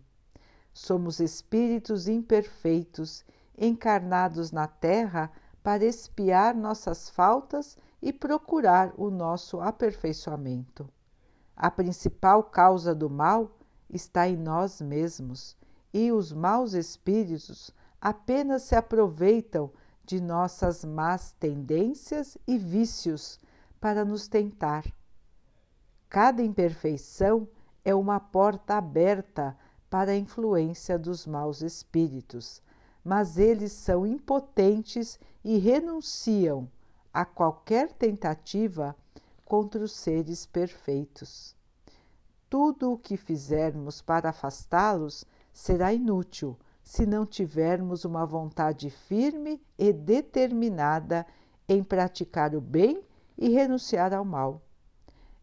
Somos 0.73 1.19
espíritos 1.19 2.07
imperfeitos, 2.07 3.23
encarnados 3.57 4.51
na 4.51 4.67
Terra 4.67 5.31
para 5.61 5.85
espiar 5.85 6.55
nossas 6.55 7.09
faltas 7.09 7.77
e 8.01 8.11
procurar 8.11 8.93
o 8.97 9.11
nosso 9.11 9.59
aperfeiçoamento. 9.61 10.89
A 11.55 11.69
principal 11.69 12.43
causa 12.43 12.95
do 12.95 13.09
mal 13.09 13.51
está 13.89 14.27
em 14.27 14.37
nós 14.37 14.81
mesmos, 14.81 15.55
e 15.93 16.11
os 16.11 16.31
maus 16.31 16.73
espíritos 16.73 17.69
apenas 17.99 18.63
se 18.63 18.75
aproveitam 18.75 19.69
de 20.11 20.19
nossas 20.19 20.83
más 20.83 21.31
tendências 21.39 22.37
e 22.45 22.57
vícios 22.57 23.39
para 23.79 24.03
nos 24.03 24.27
tentar. 24.27 24.83
Cada 26.09 26.43
imperfeição 26.43 27.47
é 27.81 27.95
uma 27.95 28.19
porta 28.19 28.75
aberta 28.75 29.57
para 29.89 30.11
a 30.11 30.17
influência 30.17 30.99
dos 30.99 31.25
maus 31.25 31.61
espíritos, 31.61 32.61
mas 33.01 33.37
eles 33.37 33.71
são 33.71 34.05
impotentes 34.05 35.17
e 35.45 35.57
renunciam 35.57 36.69
a 37.13 37.23
qualquer 37.23 37.93
tentativa 37.93 38.93
contra 39.45 39.81
os 39.81 39.93
seres 39.93 40.45
perfeitos. 40.45 41.55
Tudo 42.49 42.91
o 42.91 42.97
que 42.97 43.15
fizermos 43.15 44.01
para 44.01 44.31
afastá-los 44.31 45.23
será 45.53 45.93
inútil 45.93 46.57
se 46.91 47.05
não 47.05 47.25
tivermos 47.25 48.03
uma 48.03 48.25
vontade 48.25 48.89
firme 48.89 49.61
e 49.77 49.93
determinada 49.93 51.25
em 51.65 51.81
praticar 51.81 52.53
o 52.53 52.59
bem 52.59 53.01
e 53.37 53.47
renunciar 53.47 54.13
ao 54.13 54.25
mal. 54.25 54.61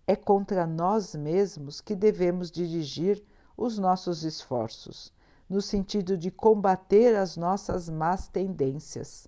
É 0.07 0.15
contra 0.15 0.67
nós 0.67 1.15
mesmos 1.15 1.81
que 1.81 1.97
devemos 1.97 2.51
dirigir 2.51 3.25
os 3.57 3.79
nossos 3.79 4.25
esforços, 4.25 5.11
no 5.49 5.63
sentido 5.63 6.19
de 6.19 6.31
combater 6.31 7.17
as 7.17 7.35
nossas 7.35 7.89
más 7.89 8.29
tendências. 8.29 9.27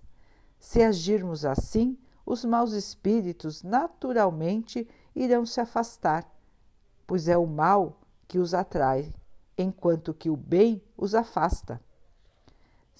Se 0.59 0.83
agirmos 0.83 1.43
assim, 1.43 1.97
os 2.23 2.45
maus 2.45 2.73
espíritos 2.73 3.63
naturalmente 3.63 4.87
irão 5.15 5.43
se 5.43 5.59
afastar, 5.59 6.31
pois 7.07 7.27
é 7.27 7.35
o 7.35 7.47
mal 7.47 7.99
que 8.27 8.37
os 8.37 8.53
atrai, 8.53 9.11
enquanto 9.57 10.13
que 10.13 10.29
o 10.29 10.37
bem 10.37 10.83
os 10.95 11.15
afasta. 11.15 11.81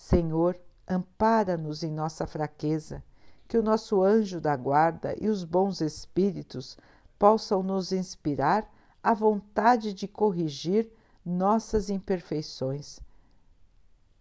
Senhor, 0.01 0.60
ampara-nos 0.88 1.84
em 1.84 1.91
nossa 1.91 2.25
fraqueza, 2.25 3.03
que 3.48 3.55
o 3.55 3.62
nosso 3.62 4.01
anjo 4.01 4.41
da 4.41 4.55
guarda 4.55 5.15
e 5.22 5.29
os 5.29 5.43
bons 5.43 5.79
espíritos 5.79 6.75
possam 7.20 7.62
nos 7.62 7.91
inspirar 7.91 8.67
a 9.03 9.13
vontade 9.13 9.93
de 9.93 10.08
corrigir 10.08 10.91
nossas 11.24 11.88
imperfeições, 11.91 13.00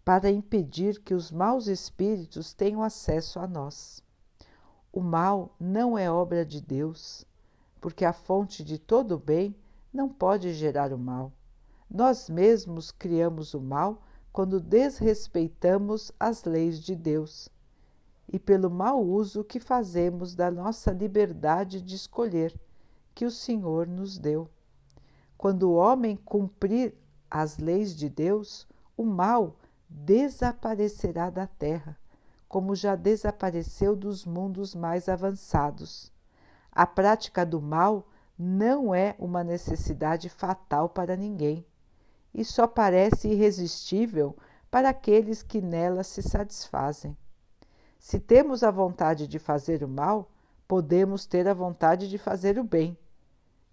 para 0.05 0.29
impedir 0.29 0.99
que 0.99 1.15
os 1.15 1.31
maus 1.31 1.65
espíritos 1.65 2.53
tenham 2.53 2.83
acesso 2.83 3.39
a 3.39 3.47
nós. 3.47 4.03
O 4.93 5.01
mal 5.01 5.55
não 5.59 5.97
é 5.97 6.11
obra 6.11 6.45
de 6.45 6.61
Deus. 6.61 7.25
porque 7.81 8.05
a 8.05 8.13
fonte 8.13 8.63
de 8.63 8.77
todo 8.77 9.15
o 9.15 9.19
bem 9.19 9.55
não 9.91 10.07
pode 10.07 10.53
gerar 10.53 10.93
o 10.93 10.97
mal. 10.99 11.31
Nós 11.89 12.29
mesmos 12.29 12.91
criamos 12.91 13.55
o 13.55 13.59
mal 13.59 14.03
quando 14.31 14.61
desrespeitamos 14.61 16.11
as 16.19 16.45
leis 16.45 16.79
de 16.79 16.95
Deus 16.95 17.49
e 18.31 18.39
pelo 18.39 18.69
mau 18.69 19.03
uso 19.03 19.43
que 19.43 19.59
fazemos 19.59 20.33
da 20.33 20.49
nossa 20.49 20.91
liberdade 20.91 21.81
de 21.81 21.95
escolher, 21.95 22.57
que 23.13 23.25
o 23.25 23.31
Senhor 23.31 23.85
nos 23.85 24.17
deu. 24.17 24.49
Quando 25.37 25.63
o 25.63 25.75
homem 25.75 26.15
cumprir 26.15 26.95
as 27.29 27.57
leis 27.57 27.93
de 27.93 28.07
Deus, 28.07 28.65
o 28.95 29.03
mal 29.03 29.57
desaparecerá 29.89 31.29
da 31.29 31.45
terra, 31.45 31.97
como 32.47 32.73
já 32.73 32.95
desapareceu 32.95 33.97
dos 33.97 34.25
mundos 34.25 34.73
mais 34.73 35.09
avançados. 35.09 36.09
A 36.71 36.85
prática 36.85 37.45
do 37.45 37.61
mal 37.61 38.07
não 38.39 38.95
é 38.95 39.13
uma 39.19 39.43
necessidade 39.43 40.29
fatal 40.29 40.87
para 40.87 41.17
ninguém 41.17 41.65
e 42.33 42.45
só 42.45 42.67
parece 42.67 43.27
irresistível 43.27 44.35
para 44.69 44.89
aqueles 44.89 45.43
que 45.43 45.61
nela 45.61 46.03
se 46.03 46.21
satisfazem. 46.21 47.15
Se 47.99 48.19
temos 48.19 48.63
a 48.63 48.71
vontade 48.71 49.27
de 49.27 49.37
fazer 49.37 49.83
o 49.83 49.87
mal, 49.87 50.31
podemos 50.67 51.25
ter 51.25 51.47
a 51.47 51.53
vontade 51.53 52.09
de 52.09 52.17
fazer 52.17 52.57
o 52.57 52.63
bem. 52.63 52.97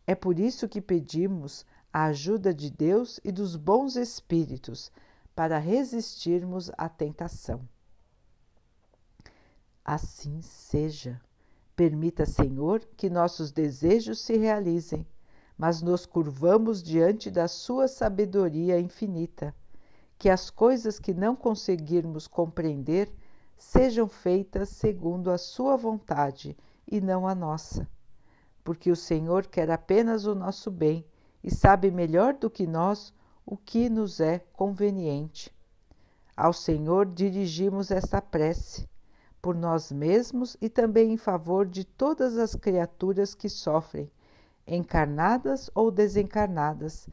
É 0.07 0.15
por 0.15 0.39
isso 0.39 0.69
que 0.69 0.81
pedimos 0.81 1.65
a 1.93 2.07
ajuda 2.07 2.53
de 2.53 2.71
Deus 2.71 3.21
e 3.25 3.31
dos 3.31 3.57
bons 3.57 3.97
espíritos 3.97 4.91
para 5.35 5.59
resistirmos 5.59 6.71
à 6.77 6.89
tentação. 6.89 7.67
Assim 9.85 10.43
seja. 10.43 11.21
Permita, 11.75 12.27
Senhor, 12.27 12.81
que 12.97 13.09
nossos 13.09 13.53
desejos 13.53 14.21
se 14.21 14.37
realizem, 14.37 15.07
mas 15.59 15.83
nos 15.83 16.07
curvamos 16.07 16.81
diante 16.81 17.33
da 17.33 17.49
Sua 17.49 17.89
sabedoria 17.89 18.79
infinita. 18.79 19.53
Que 20.17 20.31
as 20.31 20.49
coisas 20.49 21.01
que 21.01 21.13
não 21.13 21.35
conseguirmos 21.35 22.29
compreender 22.29 23.13
sejam 23.57 24.09
feitas 24.09 24.69
segundo 24.69 25.31
a 25.31 25.37
Sua 25.37 25.77
vontade 25.77 26.57
e 26.87 27.01
não 27.01 27.27
a 27.27 27.35
nossa. 27.35 27.89
Porque 28.63 28.91
o 28.91 28.97
Senhor 28.97 29.47
quer 29.47 29.69
apenas 29.71 30.25
o 30.27 30.35
nosso 30.35 30.71
bem 30.71 31.05
e 31.43 31.51
sabe 31.51 31.91
melhor 31.91 32.35
do 32.35 32.49
que 32.49 32.67
nós 32.67 33.13
o 33.45 33.57
que 33.57 33.89
nos 33.89 34.21
é 34.21 34.39
conveniente. 34.53 35.53
Ao 36.37 36.53
Senhor 36.53 37.07
dirigimos 37.07 37.91
esta 37.91 38.23
prece, 38.23 38.89
por 39.43 39.57
nós 39.57 39.91
mesmos 39.91 40.57
e 40.61 40.69
também 40.69 41.13
em 41.13 41.17
favor 41.17 41.67
de 41.67 41.85
todas 41.85 42.37
as 42.37 42.55
criaturas 42.55 43.35
que 43.35 43.49
sofrem, 43.49 44.11
encarnadas 44.69 45.71
ou 45.75 45.91
desencarnadas, 45.91 47.09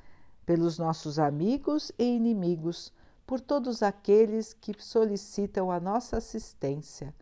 pelos 0.45 0.77
nossos 0.77 1.17
amigos 1.17 1.91
e 1.97 2.03
inimigos, 2.03 2.93
por 3.25 3.41
todos 3.41 3.81
aqueles 3.81 4.53
que 4.53 4.75
solicitam 4.77 5.71
a 5.71 5.79
nossa 5.79 6.17
assistência 6.17 7.15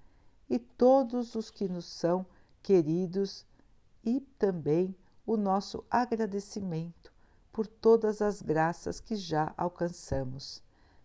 e 0.50 0.60
todos 0.60 1.36
os 1.36 1.50
que 1.50 1.70
nos 1.70 1.86
são 1.86 2.26
queridos 2.62 3.46
e 4.04 4.20
também 4.38 4.94
o 5.26 5.38
nosso 5.38 5.86
agradecimento 5.90 7.14
por 7.54 7.68
todas 7.68 8.22
as 8.22 8.42
graças 8.42 9.00
que 9.00 9.16
já 9.16 9.54
alcançamos. 9.56 10.62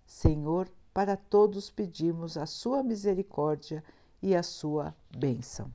Senhor, 0.06 0.68
para 0.92 1.16
todos 1.16 1.70
pedimos 1.70 2.36
a 2.36 2.46
sua 2.46 2.82
misericórdia 2.82 3.84
e 4.22 4.34
a 4.34 4.42
sua 4.42 4.96
bênção. 5.16 5.72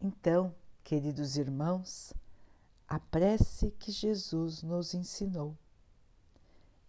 Então, 0.00 0.54
queridos 0.84 1.36
irmãos, 1.36 2.12
a 2.88 2.98
prece 2.98 3.70
que 3.78 3.92
Jesus 3.92 4.62
nos 4.62 4.94
ensinou, 4.94 5.56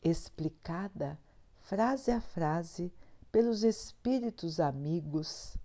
explicada 0.04 1.20
frase 1.62 2.12
a 2.12 2.20
frase 2.20 2.92
pelos 3.32 3.64
Espíritos 3.64 4.60
amigos, 4.60 5.56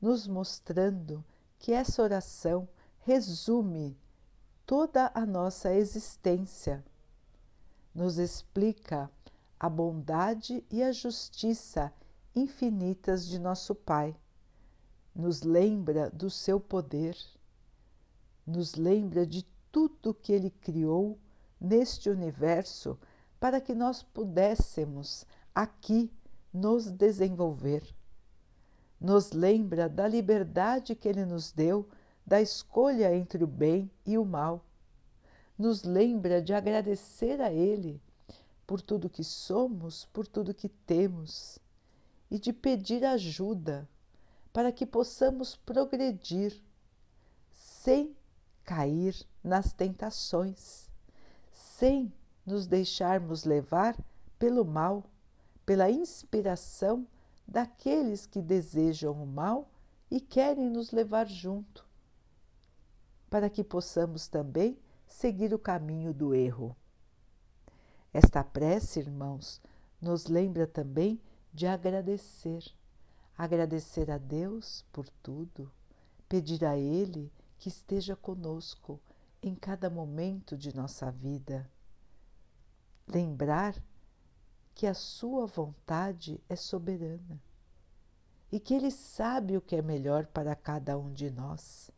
nos 0.00 0.28
mostrando 0.28 1.24
que 1.58 1.72
essa 1.72 2.02
oração 2.02 2.68
resume 3.00 3.98
toda 4.64 5.10
a 5.14 5.26
nossa 5.26 5.74
existência. 5.74 6.84
Nos 7.94 8.18
explica 8.18 9.10
a 9.58 9.68
bondade 9.68 10.64
e 10.70 10.82
a 10.82 10.92
justiça 10.92 11.92
infinitas 12.34 13.26
de 13.26 13.38
nosso 13.38 13.74
Pai. 13.74 14.14
Nos 15.14 15.42
lembra 15.42 16.10
do 16.10 16.28
seu 16.28 16.60
poder, 16.60 17.16
nos 18.46 18.74
lembra 18.74 19.26
de 19.26 19.44
tudo 19.70 20.14
que 20.14 20.32
Ele 20.32 20.50
criou 20.50 21.18
neste 21.60 22.08
universo 22.08 22.98
para 23.40 23.60
que 23.60 23.74
nós 23.74 24.02
pudéssemos 24.02 25.24
aqui 25.54 26.10
nos 26.52 26.90
desenvolver. 26.90 27.82
Nos 29.00 29.32
lembra 29.32 29.88
da 29.88 30.06
liberdade 30.06 30.94
que 30.94 31.08
Ele 31.08 31.24
nos 31.24 31.52
deu 31.52 31.88
da 32.26 32.40
escolha 32.40 33.14
entre 33.14 33.44
o 33.44 33.46
bem 33.46 33.90
e 34.06 34.16
o 34.16 34.24
mal. 34.24 34.64
Nos 35.58 35.82
lembra 35.82 36.40
de 36.40 36.52
agradecer 36.52 37.40
a 37.40 37.52
Ele 37.52 38.00
por 38.66 38.80
tudo 38.80 39.10
que 39.10 39.22
somos, 39.22 40.06
por 40.06 40.26
tudo 40.26 40.54
que 40.54 40.68
temos 40.68 41.58
e 42.30 42.38
de 42.38 42.52
pedir 42.52 43.04
ajuda 43.04 43.88
para 44.52 44.72
que 44.72 44.86
possamos 44.86 45.56
progredir 45.56 46.62
sem 47.52 48.16
cair 48.64 49.14
nas 49.42 49.72
tentações, 49.72 50.90
sem 51.52 52.12
nos 52.44 52.66
deixarmos 52.66 53.44
levar 53.44 53.96
pelo 54.38 54.64
mal, 54.64 55.04
pela 55.64 55.90
inspiração 55.90 57.06
daqueles 57.46 58.26
que 58.26 58.40
desejam 58.40 59.12
o 59.22 59.26
mal 59.26 59.70
e 60.10 60.20
querem 60.20 60.68
nos 60.70 60.90
levar 60.90 61.26
junto 61.26 61.84
para 63.34 63.50
que 63.50 63.64
possamos 63.64 64.28
também 64.28 64.78
seguir 65.08 65.52
o 65.52 65.58
caminho 65.58 66.14
do 66.14 66.32
erro. 66.32 66.76
Esta 68.12 68.44
prece, 68.44 69.00
irmãos, 69.00 69.60
nos 70.00 70.26
lembra 70.26 70.68
também 70.68 71.20
de 71.52 71.66
agradecer. 71.66 72.62
Agradecer 73.36 74.08
a 74.08 74.18
Deus 74.18 74.84
por 74.92 75.08
tudo, 75.20 75.68
pedir 76.28 76.64
a 76.64 76.76
Ele 76.76 77.28
que 77.64 77.70
esteja 77.70 78.14
conosco 78.14 79.00
em 79.42 79.54
cada 79.54 79.88
momento 79.88 80.54
de 80.54 80.76
nossa 80.76 81.10
vida. 81.10 81.66
Lembrar 83.08 83.74
que 84.74 84.86
a 84.86 84.92
Sua 84.92 85.46
vontade 85.46 86.38
é 86.46 86.56
soberana 86.56 87.42
e 88.52 88.60
que 88.60 88.74
Ele 88.74 88.90
sabe 88.90 89.56
o 89.56 89.62
que 89.62 89.76
é 89.76 89.80
melhor 89.80 90.26
para 90.26 90.54
cada 90.54 90.98
um 90.98 91.10
de 91.10 91.30
nós 91.30 91.90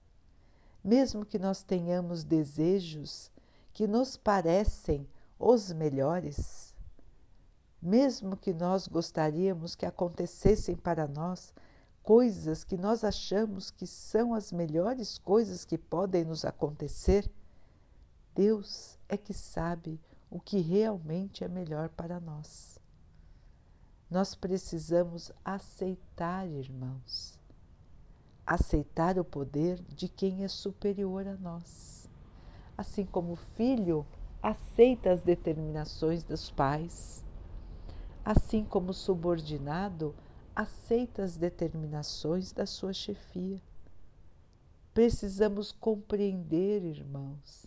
mesmo 0.84 1.26
que 1.26 1.36
nós 1.36 1.64
tenhamos 1.64 2.22
desejos 2.22 3.28
que 3.72 3.88
nos 3.88 4.16
parecem 4.16 5.04
os 5.36 5.72
melhores, 5.72 6.76
mesmo 7.82 8.36
que 8.36 8.54
nós 8.54 8.86
gostaríamos 8.86 9.74
que 9.74 9.84
acontecessem 9.84 10.76
para 10.76 11.08
nós 11.08 11.52
coisas 12.06 12.62
que 12.62 12.76
nós 12.76 13.02
achamos 13.02 13.68
que 13.68 13.84
são 13.84 14.32
as 14.32 14.52
melhores 14.52 15.18
coisas 15.18 15.64
que 15.64 15.76
podem 15.76 16.24
nos 16.24 16.44
acontecer, 16.44 17.28
Deus 18.32 18.96
é 19.08 19.16
que 19.16 19.34
sabe 19.34 20.00
o 20.30 20.38
que 20.38 20.60
realmente 20.60 21.42
é 21.42 21.48
melhor 21.48 21.88
para 21.88 22.20
nós. 22.20 22.78
Nós 24.08 24.36
precisamos 24.36 25.32
aceitar, 25.44 26.46
irmãos, 26.46 27.40
aceitar 28.46 29.18
o 29.18 29.24
poder 29.24 29.82
de 29.88 30.06
quem 30.06 30.44
é 30.44 30.48
superior 30.48 31.26
a 31.26 31.34
nós. 31.34 32.08
Assim 32.78 33.04
como 33.04 33.32
o 33.32 33.42
filho 33.56 34.06
aceita 34.40 35.10
as 35.10 35.24
determinações 35.24 36.22
dos 36.22 36.52
pais, 36.52 37.24
assim 38.24 38.64
como 38.64 38.90
o 38.90 38.94
subordinado 38.94 40.14
aceita 40.56 41.22
as 41.22 41.36
determinações 41.36 42.50
da 42.50 42.64
sua 42.64 42.94
chefia. 42.94 43.60
Precisamos 44.94 45.70
compreender, 45.70 46.82
irmãos, 46.82 47.66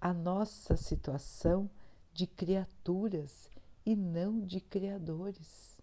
a 0.00 0.12
nossa 0.12 0.76
situação 0.76 1.70
de 2.12 2.26
criaturas 2.26 3.48
e 3.86 3.94
não 3.94 4.40
de 4.40 4.60
criadores. 4.60 5.78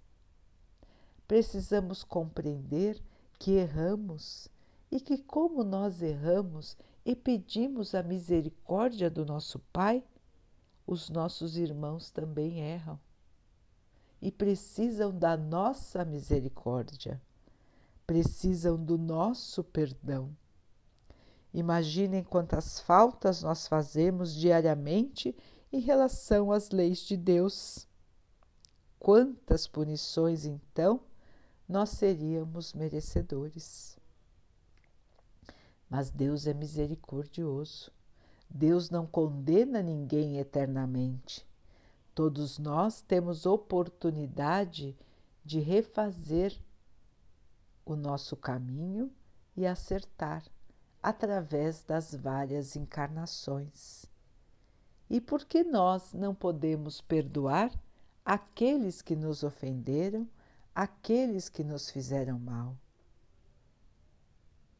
Precisamos 1.25 2.03
compreender 2.03 3.01
que 3.39 3.51
erramos 3.51 4.49
e 4.91 4.99
que, 4.99 5.17
como 5.17 5.63
nós 5.63 6.01
erramos 6.01 6.75
e 7.05 7.15
pedimos 7.15 7.95
a 7.95 8.03
misericórdia 8.03 9.09
do 9.09 9.25
nosso 9.25 9.57
Pai, 9.71 10.03
os 10.85 11.09
nossos 11.09 11.55
irmãos 11.55 12.11
também 12.11 12.59
erram 12.59 12.99
e 14.21 14.31
precisam 14.31 15.17
da 15.17 15.35
nossa 15.35 16.05
misericórdia, 16.05 17.21
precisam 18.05 18.77
do 18.81 18.97
nosso 18.97 19.63
perdão. 19.63 20.35
Imaginem 21.53 22.23
quantas 22.23 22.79
faltas 22.79 23.41
nós 23.41 23.67
fazemos 23.67 24.33
diariamente 24.33 25.35
em 25.71 25.79
relação 25.79 26.51
às 26.51 26.69
leis 26.69 26.99
de 26.99 27.17
Deus. 27.17 27.87
Quantas 28.99 29.67
punições, 29.67 30.45
então, 30.45 31.01
nós 31.67 31.89
seríamos 31.89 32.73
merecedores. 32.73 33.97
Mas 35.89 36.09
Deus 36.09 36.47
é 36.47 36.53
misericordioso. 36.53 37.91
Deus 38.49 38.89
não 38.89 39.05
condena 39.05 39.81
ninguém 39.81 40.37
eternamente. 40.37 41.45
Todos 42.13 42.59
nós 42.59 43.01
temos 43.01 43.45
oportunidade 43.45 44.97
de 45.43 45.59
refazer 45.59 46.57
o 47.85 47.95
nosso 47.95 48.35
caminho 48.35 49.11
e 49.55 49.65
acertar 49.65 50.43
através 51.01 51.83
das 51.83 52.13
várias 52.13 52.75
encarnações. 52.75 54.05
E 55.09 55.19
por 55.19 55.45
que 55.45 55.63
nós 55.63 56.13
não 56.13 56.33
podemos 56.33 57.01
perdoar 57.01 57.71
aqueles 58.23 59.01
que 59.01 59.15
nos 59.15 59.43
ofenderam, 59.43 60.27
aqueles 60.75 61.49
que 61.49 61.63
nos 61.63 61.89
fizeram 61.89 62.39
mal? 62.39 62.77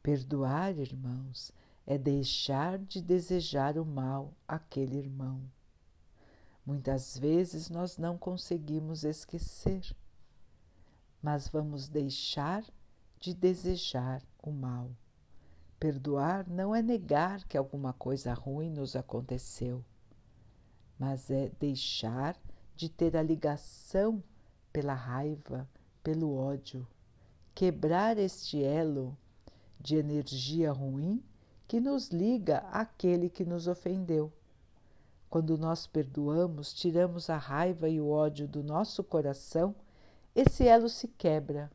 Perdoar, 0.03 0.77
irmãos, 0.77 1.51
é 1.85 1.97
deixar 1.97 2.77
de 2.77 3.01
desejar 3.01 3.77
o 3.77 3.85
mal 3.85 4.33
àquele 4.47 4.97
irmão. 4.97 5.41
Muitas 6.65 7.17
vezes 7.17 7.69
nós 7.69 7.97
não 7.97 8.17
conseguimos 8.17 9.03
esquecer, 9.03 9.95
mas 11.21 11.47
vamos 11.47 11.87
deixar 11.87 12.63
de 13.19 13.33
desejar 13.33 14.21
o 14.41 14.51
mal. 14.51 14.91
Perdoar 15.79 16.47
não 16.47 16.75
é 16.75 16.81
negar 16.81 17.43
que 17.45 17.57
alguma 17.57 17.93
coisa 17.93 18.33
ruim 18.33 18.69
nos 18.69 18.95
aconteceu, 18.95 19.83
mas 20.99 21.31
é 21.31 21.49
deixar 21.59 22.37
de 22.75 22.87
ter 22.87 23.17
a 23.17 23.23
ligação 23.23 24.23
pela 24.71 24.93
raiva, 24.93 25.67
pelo 26.03 26.35
ódio, 26.35 26.87
quebrar 27.55 28.17
este 28.17 28.63
elo 28.63 29.17
de 29.79 29.95
energia 29.95 30.71
ruim 30.71 31.23
que 31.67 31.79
nos 31.79 32.09
liga 32.09 32.59
àquele 32.71 33.29
que 33.29 33.43
nos 33.43 33.67
ofendeu. 33.67 34.31
Quando 35.31 35.57
nós 35.57 35.87
perdoamos, 35.87 36.73
tiramos 36.73 37.29
a 37.29 37.37
raiva 37.37 37.87
e 37.87 38.01
o 38.01 38.09
ódio 38.09 38.45
do 38.49 38.61
nosso 38.61 39.01
coração, 39.01 39.73
esse 40.35 40.67
elo 40.67 40.89
se 40.89 41.07
quebra 41.07 41.71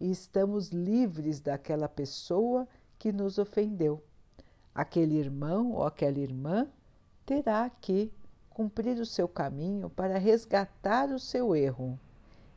e 0.00 0.10
estamos 0.10 0.70
livres 0.70 1.38
daquela 1.38 1.86
pessoa 1.86 2.66
que 2.98 3.12
nos 3.12 3.36
ofendeu. 3.36 4.02
Aquele 4.74 5.16
irmão 5.16 5.72
ou 5.72 5.84
aquela 5.84 6.18
irmã 6.18 6.66
terá 7.26 7.68
que 7.68 8.10
cumprir 8.48 8.98
o 8.98 9.04
seu 9.04 9.28
caminho 9.28 9.90
para 9.90 10.16
resgatar 10.16 11.10
o 11.10 11.18
seu 11.18 11.54
erro, 11.54 12.00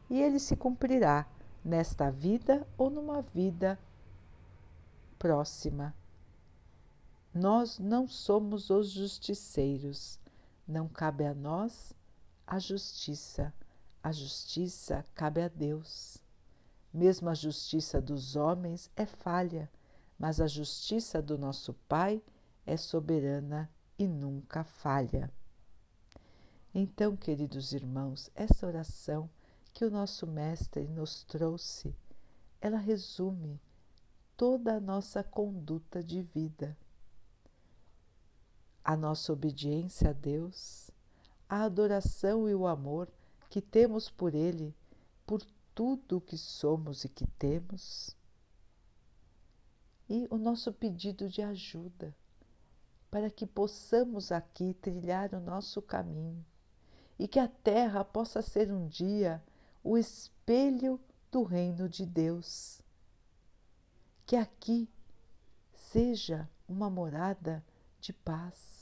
e 0.09 0.21
ele 0.21 0.39
se 0.39 0.55
cumprirá 0.55 1.27
nesta 1.61 2.09
vida 2.09 2.65
ou 2.77 2.89
numa 2.89 3.21
vida 3.21 3.77
próxima. 5.19 5.93
Nós 7.33 7.77
não 7.79 8.07
somos 8.07 8.69
os 8.69 8.91
justiceiros, 8.91 10.17
não 10.67 10.87
cabe 10.87 11.25
a 11.25 11.33
nós 11.33 11.93
a 12.45 12.59
justiça, 12.59 13.53
a 14.01 14.11
justiça 14.11 15.05
cabe 15.13 15.41
a 15.41 15.47
Deus. 15.47 16.17
Mesmo 16.93 17.29
a 17.29 17.33
justiça 17.33 18.01
dos 18.01 18.35
homens 18.35 18.89
é 18.95 19.05
falha, 19.05 19.69
mas 20.17 20.39
a 20.39 20.47
justiça 20.47 21.21
do 21.21 21.37
nosso 21.37 21.73
Pai 21.87 22.23
é 22.65 22.77
soberana 22.77 23.69
e 23.99 24.07
nunca 24.07 24.63
falha. 24.63 25.31
Então, 26.73 27.17
queridos 27.17 27.73
irmãos, 27.73 28.31
essa 28.33 28.65
oração 28.65 29.29
que 29.73 29.83
o 29.83 29.91
nosso 29.91 30.25
Mestre 30.25 30.87
nos 30.87 31.23
trouxe, 31.23 31.95
ela 32.61 32.77
resume 32.77 33.59
toda 34.35 34.75
a 34.75 34.79
nossa 34.79 35.23
conduta 35.23 36.03
de 36.03 36.21
vida. 36.21 36.77
A 38.87 38.95
nossa 38.95 39.33
obediência 39.33 40.11
a 40.11 40.13
Deus, 40.13 40.89
a 41.49 41.63
adoração 41.63 42.47
e 42.47 42.55
o 42.55 42.65
amor 42.65 43.11
que 43.49 43.61
temos 43.61 44.09
por 44.09 44.33
Ele, 44.33 44.73
por 45.25 45.41
tudo 45.75 46.17
o 46.17 46.21
que 46.21 46.37
somos 46.37 47.03
e 47.03 47.09
que 47.09 47.27
temos, 47.27 48.15
e 50.09 50.25
o 50.31 50.37
nosso 50.37 50.71
pedido 50.71 51.27
de 51.27 51.41
ajuda 51.41 52.15
para 53.11 53.29
que 53.29 53.45
possamos 53.45 54.31
aqui 54.31 54.73
trilhar 54.75 55.33
o 55.33 55.39
nosso 55.41 55.81
caminho 55.81 56.45
e 57.19 57.27
que 57.27 57.39
a 57.39 57.47
terra 57.47 58.05
possa 58.05 58.41
ser 58.41 58.71
um 58.71 58.87
dia 58.87 59.43
o 59.83 59.97
espelho 59.97 60.99
do 61.31 61.43
reino 61.43 61.89
de 61.89 62.05
Deus. 62.05 62.81
Que 64.25 64.35
aqui 64.35 64.89
seja 65.73 66.49
uma 66.67 66.89
morada 66.89 67.63
de 67.99 68.13
paz, 68.13 68.76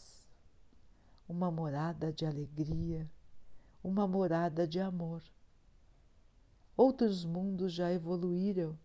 uma 1.27 1.49
morada 1.51 2.11
de 2.11 2.25
alegria, 2.25 3.09
uma 3.83 4.07
morada 4.07 4.67
de 4.67 4.79
amor. 4.79 5.21
Outros 6.77 7.25
mundos 7.25 7.73
já 7.73 7.91
evoluíram 7.91 8.77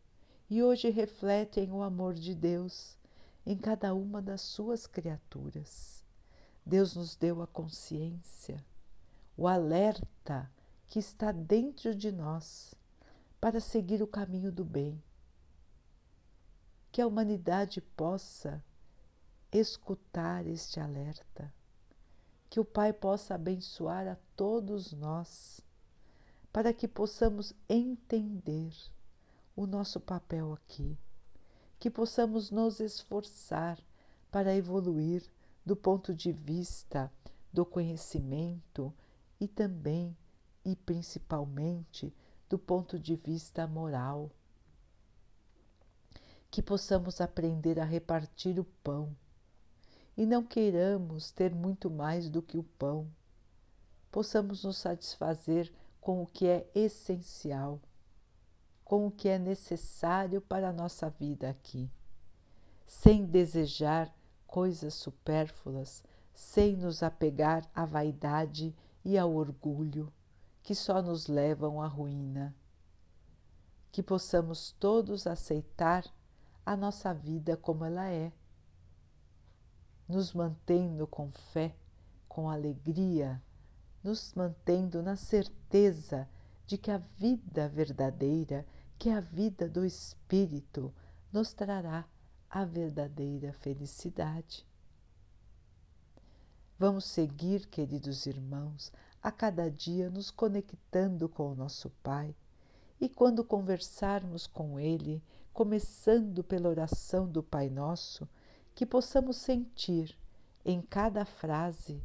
e 0.48 0.62
hoje 0.62 0.90
refletem 0.90 1.70
o 1.70 1.83
amor 1.83 2.14
de 2.14 2.35
Deus 2.35 2.96
em 3.44 3.57
cada 3.57 3.94
uma 3.94 4.20
das 4.22 4.40
suas 4.40 4.87
criaturas. 4.87 6.05
Deus 6.64 6.94
nos 6.94 7.16
deu 7.16 7.42
a 7.42 7.46
consciência, 7.46 8.64
o 9.37 9.48
alerta 9.48 10.50
que 10.87 10.98
está 10.98 11.33
dentro 11.33 11.94
de 11.94 12.12
nós 12.12 12.74
para 13.40 13.61
seguir 13.61 14.03
o 14.03 14.07
caminho 14.07 14.53
do 14.53 14.64
bem 14.64 15.03
que 16.90 17.00
a 17.00 17.07
humanidade 17.07 17.81
possa 17.81 18.62
escutar 19.53 20.46
este 20.46 20.81
alerta, 20.81 21.53
que 22.51 22.59
o 22.59 22.65
Pai 22.65 22.93
possa 22.93 23.37
abençoar 23.37 24.09
a 24.09 24.17
todos 24.37 24.93
nós, 24.93 25.61
para 26.53 26.75
que 26.75 26.89
possamos 26.89 27.55
entender 27.69 28.75
o 29.55 29.69
nosso 29.69 30.01
papel 30.01 30.53
aqui, 30.53 30.99
que 31.79 31.89
possamos 31.89 32.51
nos 32.51 32.81
esforçar 32.81 33.79
para 34.33 34.55
evoluir 34.55 35.23
do 35.65 35.77
ponto 35.77 36.13
de 36.13 36.33
vista 36.33 37.13
do 37.53 37.65
conhecimento 37.65 38.93
e 39.41 39.47
também 39.47 40.17
e 40.65 40.75
principalmente 40.75 42.13
do 42.49 42.59
ponto 42.59 42.99
de 42.99 43.15
vista 43.15 43.65
moral. 43.69 44.29
Que 46.51 46.61
possamos 46.61 47.21
aprender 47.21 47.79
a 47.79 47.85
repartir 47.85 48.59
o 48.59 48.65
pão 48.65 49.17
e 50.21 50.27
não 50.27 50.45
queiramos 50.45 51.31
ter 51.31 51.55
muito 51.55 51.89
mais 51.89 52.29
do 52.29 52.43
que 52.43 52.59
o 52.59 52.63
pão, 52.63 53.11
possamos 54.13 54.65
nos 54.65 54.77
satisfazer 54.77 55.73
com 55.99 56.23
o 56.23 56.27
que 56.27 56.47
é 56.47 56.71
essencial, 56.75 57.81
com 58.85 59.07
o 59.07 59.11
que 59.11 59.31
é 59.31 59.39
necessário 59.39 60.43
para 60.43 60.69
a 60.69 60.73
nossa 60.75 61.09
vida 61.09 61.49
aqui, 61.49 61.91
sem 62.87 63.25
desejar 63.25 64.15
coisas 64.47 64.93
supérfluas, 64.93 66.05
sem 66.35 66.77
nos 66.77 67.03
apegar 67.03 67.67
à 67.75 67.87
vaidade 67.87 68.77
e 69.03 69.17
ao 69.17 69.35
orgulho 69.35 70.13
que 70.63 70.75
só 70.75 71.01
nos 71.01 71.29
levam 71.29 71.81
à 71.81 71.87
ruína. 71.87 72.55
Que 73.91 74.03
possamos 74.03 74.73
todos 74.73 75.27
aceitar 75.27 76.05
a 76.67 76.77
nossa 76.77 77.15
vida 77.15 77.57
como 77.57 77.87
ela 77.87 78.07
é, 78.07 78.31
nos 80.11 80.35
mantendo 80.35 81.07
com 81.07 81.31
fé, 81.53 81.75
com 82.29 82.51
alegria, 82.51 83.40
nos 84.03 84.35
mantendo 84.35 85.03
na 85.03 85.16
certeza 85.16 86.29
de 86.66 86.77
que 86.77 86.90
a 86.90 86.99
vida 86.99 87.68
verdadeira, 87.68 88.66
que 88.99 89.09
é 89.09 89.14
a 89.14 89.20
vida 89.20 89.68
do 89.68 89.85
Espírito, 89.85 90.92
nos 91.33 91.53
trará 91.53 92.05
a 92.49 92.64
verdadeira 92.64 93.53
felicidade. 93.53 94.66
Vamos 96.79 97.05
seguir, 97.05 97.66
queridos 97.66 98.27
irmãos, 98.27 98.92
a 99.23 99.31
cada 99.31 99.70
dia 99.70 100.11
nos 100.11 100.31
conectando 100.31 101.29
com 101.29 101.53
o 101.53 101.55
nosso 101.55 101.90
Pai 102.03 102.35
e 103.01 103.09
quando 103.09 103.44
conversarmos 103.44 104.46
com 104.46 104.79
Ele, 104.79 105.23
começando 105.53 106.42
pela 106.42 106.68
oração 106.68 107.29
do 107.29 107.42
Pai 107.42 107.70
Nosso, 107.70 108.29
que 108.81 108.87
possamos 108.87 109.37
sentir 109.37 110.19
em 110.64 110.81
cada 110.81 111.27
frase 111.27 112.03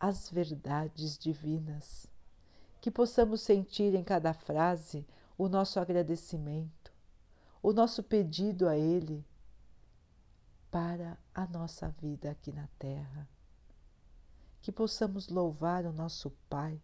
as 0.00 0.30
verdades 0.30 1.18
divinas, 1.18 2.06
que 2.80 2.90
possamos 2.90 3.42
sentir 3.42 3.94
em 3.94 4.02
cada 4.02 4.32
frase 4.32 5.06
o 5.36 5.50
nosso 5.50 5.78
agradecimento, 5.78 6.94
o 7.62 7.74
nosso 7.74 8.02
pedido 8.02 8.66
a 8.66 8.74
Ele 8.74 9.22
para 10.70 11.18
a 11.34 11.46
nossa 11.46 11.90
vida 12.00 12.30
aqui 12.30 12.52
na 12.52 12.66
Terra. 12.78 13.28
Que 14.62 14.72
possamos 14.72 15.28
louvar 15.28 15.84
o 15.84 15.92
nosso 15.92 16.30
Pai 16.48 16.80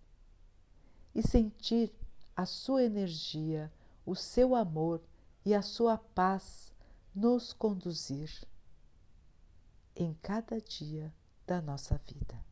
e 1.15 1.23
sentir 1.23 1.91
a 2.37 2.45
sua 2.45 2.83
energia, 2.83 3.73
o 4.05 4.15
seu 4.15 4.55
amor 4.55 5.01
e 5.47 5.55
a 5.55 5.63
sua 5.63 5.97
paz 5.97 6.75
nos 7.15 7.55
conduzir 7.55 8.31
em 9.97 10.15
cada 10.15 10.61
dia 10.61 11.15
da 11.47 11.63
nossa 11.63 12.01
vida. 12.07 12.43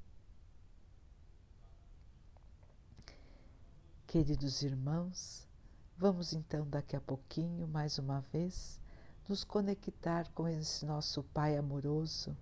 Queridos 4.06 4.62
irmãos, 4.62 5.48
vamos 5.96 6.32
então 6.32 6.68
daqui 6.68 6.94
a 6.94 7.00
pouquinho, 7.00 7.66
mais 7.66 7.98
uma 7.98 8.20
vez, 8.20 8.80
nos 9.28 9.42
conectar 9.42 10.30
com 10.32 10.46
esse 10.46 10.84
nosso 10.84 11.22
Pai 11.22 11.56
amoroso, 11.56 12.36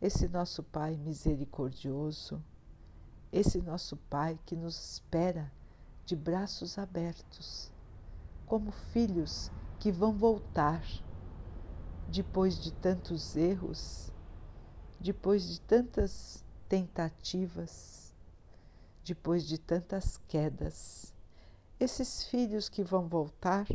esse 0.00 0.28
nosso 0.28 0.62
Pai 0.62 0.96
misericordioso, 0.96 2.42
esse 3.32 3.60
nosso 3.60 3.96
Pai 3.96 4.38
que 4.46 4.54
nos 4.54 4.92
espera 4.92 5.52
de 6.04 6.14
braços 6.14 6.78
abertos, 6.78 7.72
como 8.46 8.70
filhos 8.70 9.50
que 9.80 9.90
vão 9.90 10.16
voltar 10.16 10.82
depois 12.08 12.58
de 12.58 12.72
tantos 12.72 13.36
erros, 13.36 14.12
depois 15.00 15.46
de 15.46 15.60
tantas 15.60 16.44
tentativas 16.68 18.06
depois 19.06 19.46
de 19.46 19.56
tantas 19.56 20.20
quedas. 20.26 21.14
Esses 21.78 22.24
filhos 22.24 22.68
que 22.68 22.82
vão 22.82 23.06
voltar 23.06 23.66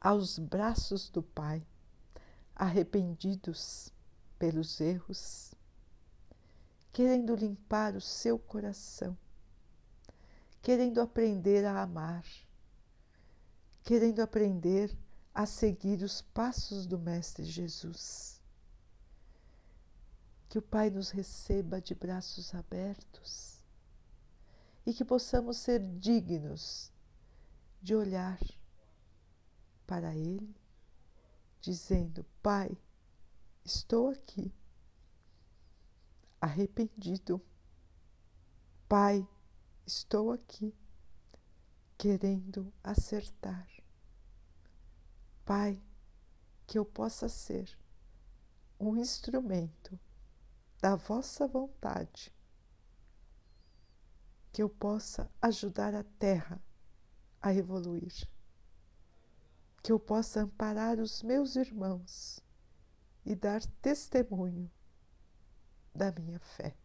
aos 0.00 0.36
braços 0.36 1.08
do 1.08 1.22
Pai, 1.22 1.64
arrependidos 2.56 3.92
pelos 4.36 4.80
erros, 4.80 5.54
querendo 6.92 7.36
limpar 7.36 7.94
o 7.94 8.00
seu 8.00 8.36
coração, 8.36 9.16
querendo 10.60 11.00
aprender 11.00 11.64
a 11.64 11.80
amar, 11.82 12.24
querendo 13.84 14.20
aprender 14.20 14.96
a 15.34 15.46
seguir 15.46 16.02
os 16.02 16.22
passos 16.22 16.86
do 16.86 16.96
Mestre 16.96 17.44
Jesus. 17.44 18.40
Que 20.48 20.58
o 20.58 20.62
Pai 20.62 20.88
nos 20.90 21.10
receba 21.10 21.80
de 21.80 21.94
braços 21.94 22.54
abertos 22.54 23.58
e 24.86 24.94
que 24.94 25.04
possamos 25.04 25.56
ser 25.56 25.80
dignos 25.98 26.92
de 27.82 27.96
olhar 27.96 28.38
para 29.86 30.14
Ele, 30.14 30.54
dizendo: 31.60 32.24
Pai, 32.40 32.70
estou 33.64 34.10
aqui, 34.10 34.54
arrependido. 36.40 37.42
Pai, 38.88 39.26
estou 39.84 40.30
aqui, 40.30 40.72
querendo 41.98 42.72
acertar. 42.84 43.73
Pai, 45.44 45.82
que 46.66 46.78
eu 46.78 46.84
possa 46.84 47.28
ser 47.28 47.78
um 48.80 48.96
instrumento 48.96 49.98
da 50.80 50.96
vossa 50.96 51.46
vontade 51.46 52.34
que 54.54 54.62
eu 54.62 54.68
possa 54.68 55.28
ajudar 55.42 55.96
a 55.96 56.04
Terra 56.04 56.62
a 57.42 57.52
evoluir, 57.52 58.28
que 59.82 59.90
eu 59.90 59.98
possa 59.98 60.42
amparar 60.42 61.00
os 61.00 61.24
meus 61.24 61.56
irmãos 61.56 62.38
e 63.26 63.34
dar 63.34 63.60
testemunho 63.82 64.70
da 65.92 66.12
minha 66.12 66.38
fé. 66.38 66.76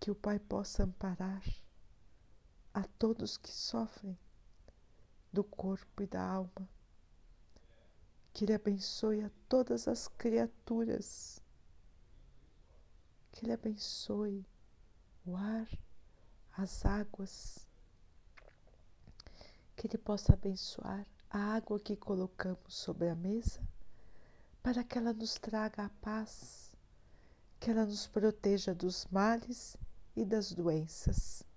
Que 0.00 0.10
o 0.10 0.14
Pai 0.16 0.40
possa 0.40 0.82
amparar 0.82 1.44
a 2.78 2.84
todos 2.98 3.36
que 3.36 3.50
sofrem 3.50 4.18
do 5.32 5.42
corpo 5.42 6.02
e 6.02 6.06
da 6.06 6.22
alma. 6.22 6.68
Que 8.32 8.44
Ele 8.44 8.54
abençoe 8.54 9.22
a 9.22 9.30
todas 9.48 9.88
as 9.88 10.08
criaturas 10.08 11.42
que 13.38 13.44
Ele 13.44 13.52
abençoe 13.52 14.44
o 15.24 15.36
ar, 15.36 15.68
as 16.52 16.84
águas, 16.84 17.68
que 19.76 19.86
Ele 19.86 19.96
possa 19.96 20.32
abençoar 20.32 21.06
a 21.30 21.54
água 21.54 21.78
que 21.78 21.94
colocamos 21.94 22.74
sobre 22.74 23.08
a 23.08 23.14
mesa, 23.14 23.60
para 24.60 24.82
que 24.82 24.98
ela 24.98 25.12
nos 25.12 25.34
traga 25.34 25.84
a 25.84 25.88
paz, 25.88 26.74
que 27.60 27.70
ela 27.70 27.86
nos 27.86 28.08
proteja 28.08 28.74
dos 28.74 29.06
males 29.06 29.76
e 30.16 30.24
das 30.24 30.52
doenças. 30.52 31.47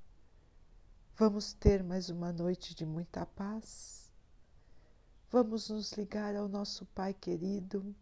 Vamos 1.22 1.54
ter 1.54 1.84
mais 1.84 2.10
uma 2.10 2.34
noite 2.34 2.74
de 2.74 2.84
muita 2.84 3.28
paz. 3.28 4.12
Vamos 5.30 5.70
nos 5.70 5.92
ligar 5.92 6.36
ao 6.36 6.50
nosso 6.50 6.84
Pai 6.96 7.14
querido 7.14 7.96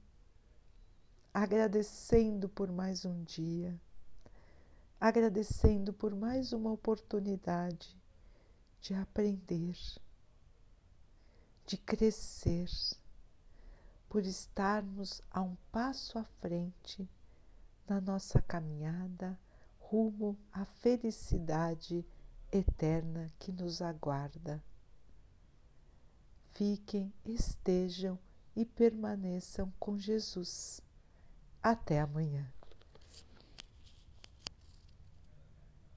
agradecendo 1.34 2.47
por 2.47 2.71
mais 2.71 3.03
um 3.03 3.21
dia, 3.25 3.77
agradecendo 5.01 5.91
por 5.91 6.15
mais 6.15 6.53
uma 6.53 6.71
oportunidade 6.71 7.93
de 8.79 8.93
aprender, 8.93 9.75
de 11.65 11.75
crescer, 11.75 12.69
por 14.08 14.25
estarmos 14.25 15.21
a 15.29 15.41
um 15.41 15.58
passo 15.73 16.17
à 16.17 16.23
frente 16.23 17.05
na 17.86 17.99
nossa 17.99 18.41
caminhada 18.41 19.38
rumo 19.77 20.39
à 20.53 20.63
felicidade 20.63 22.08
eterna 22.51 23.31
que 23.39 23.51
nos 23.51 23.81
aguarda. 23.81 24.63
Fiquem, 26.53 27.13
estejam 27.23 28.19
e 28.55 28.65
permaneçam 28.65 29.71
com 29.79 29.97
Jesus 29.97 30.81
até 31.62 31.99
amanhã. 31.99 32.51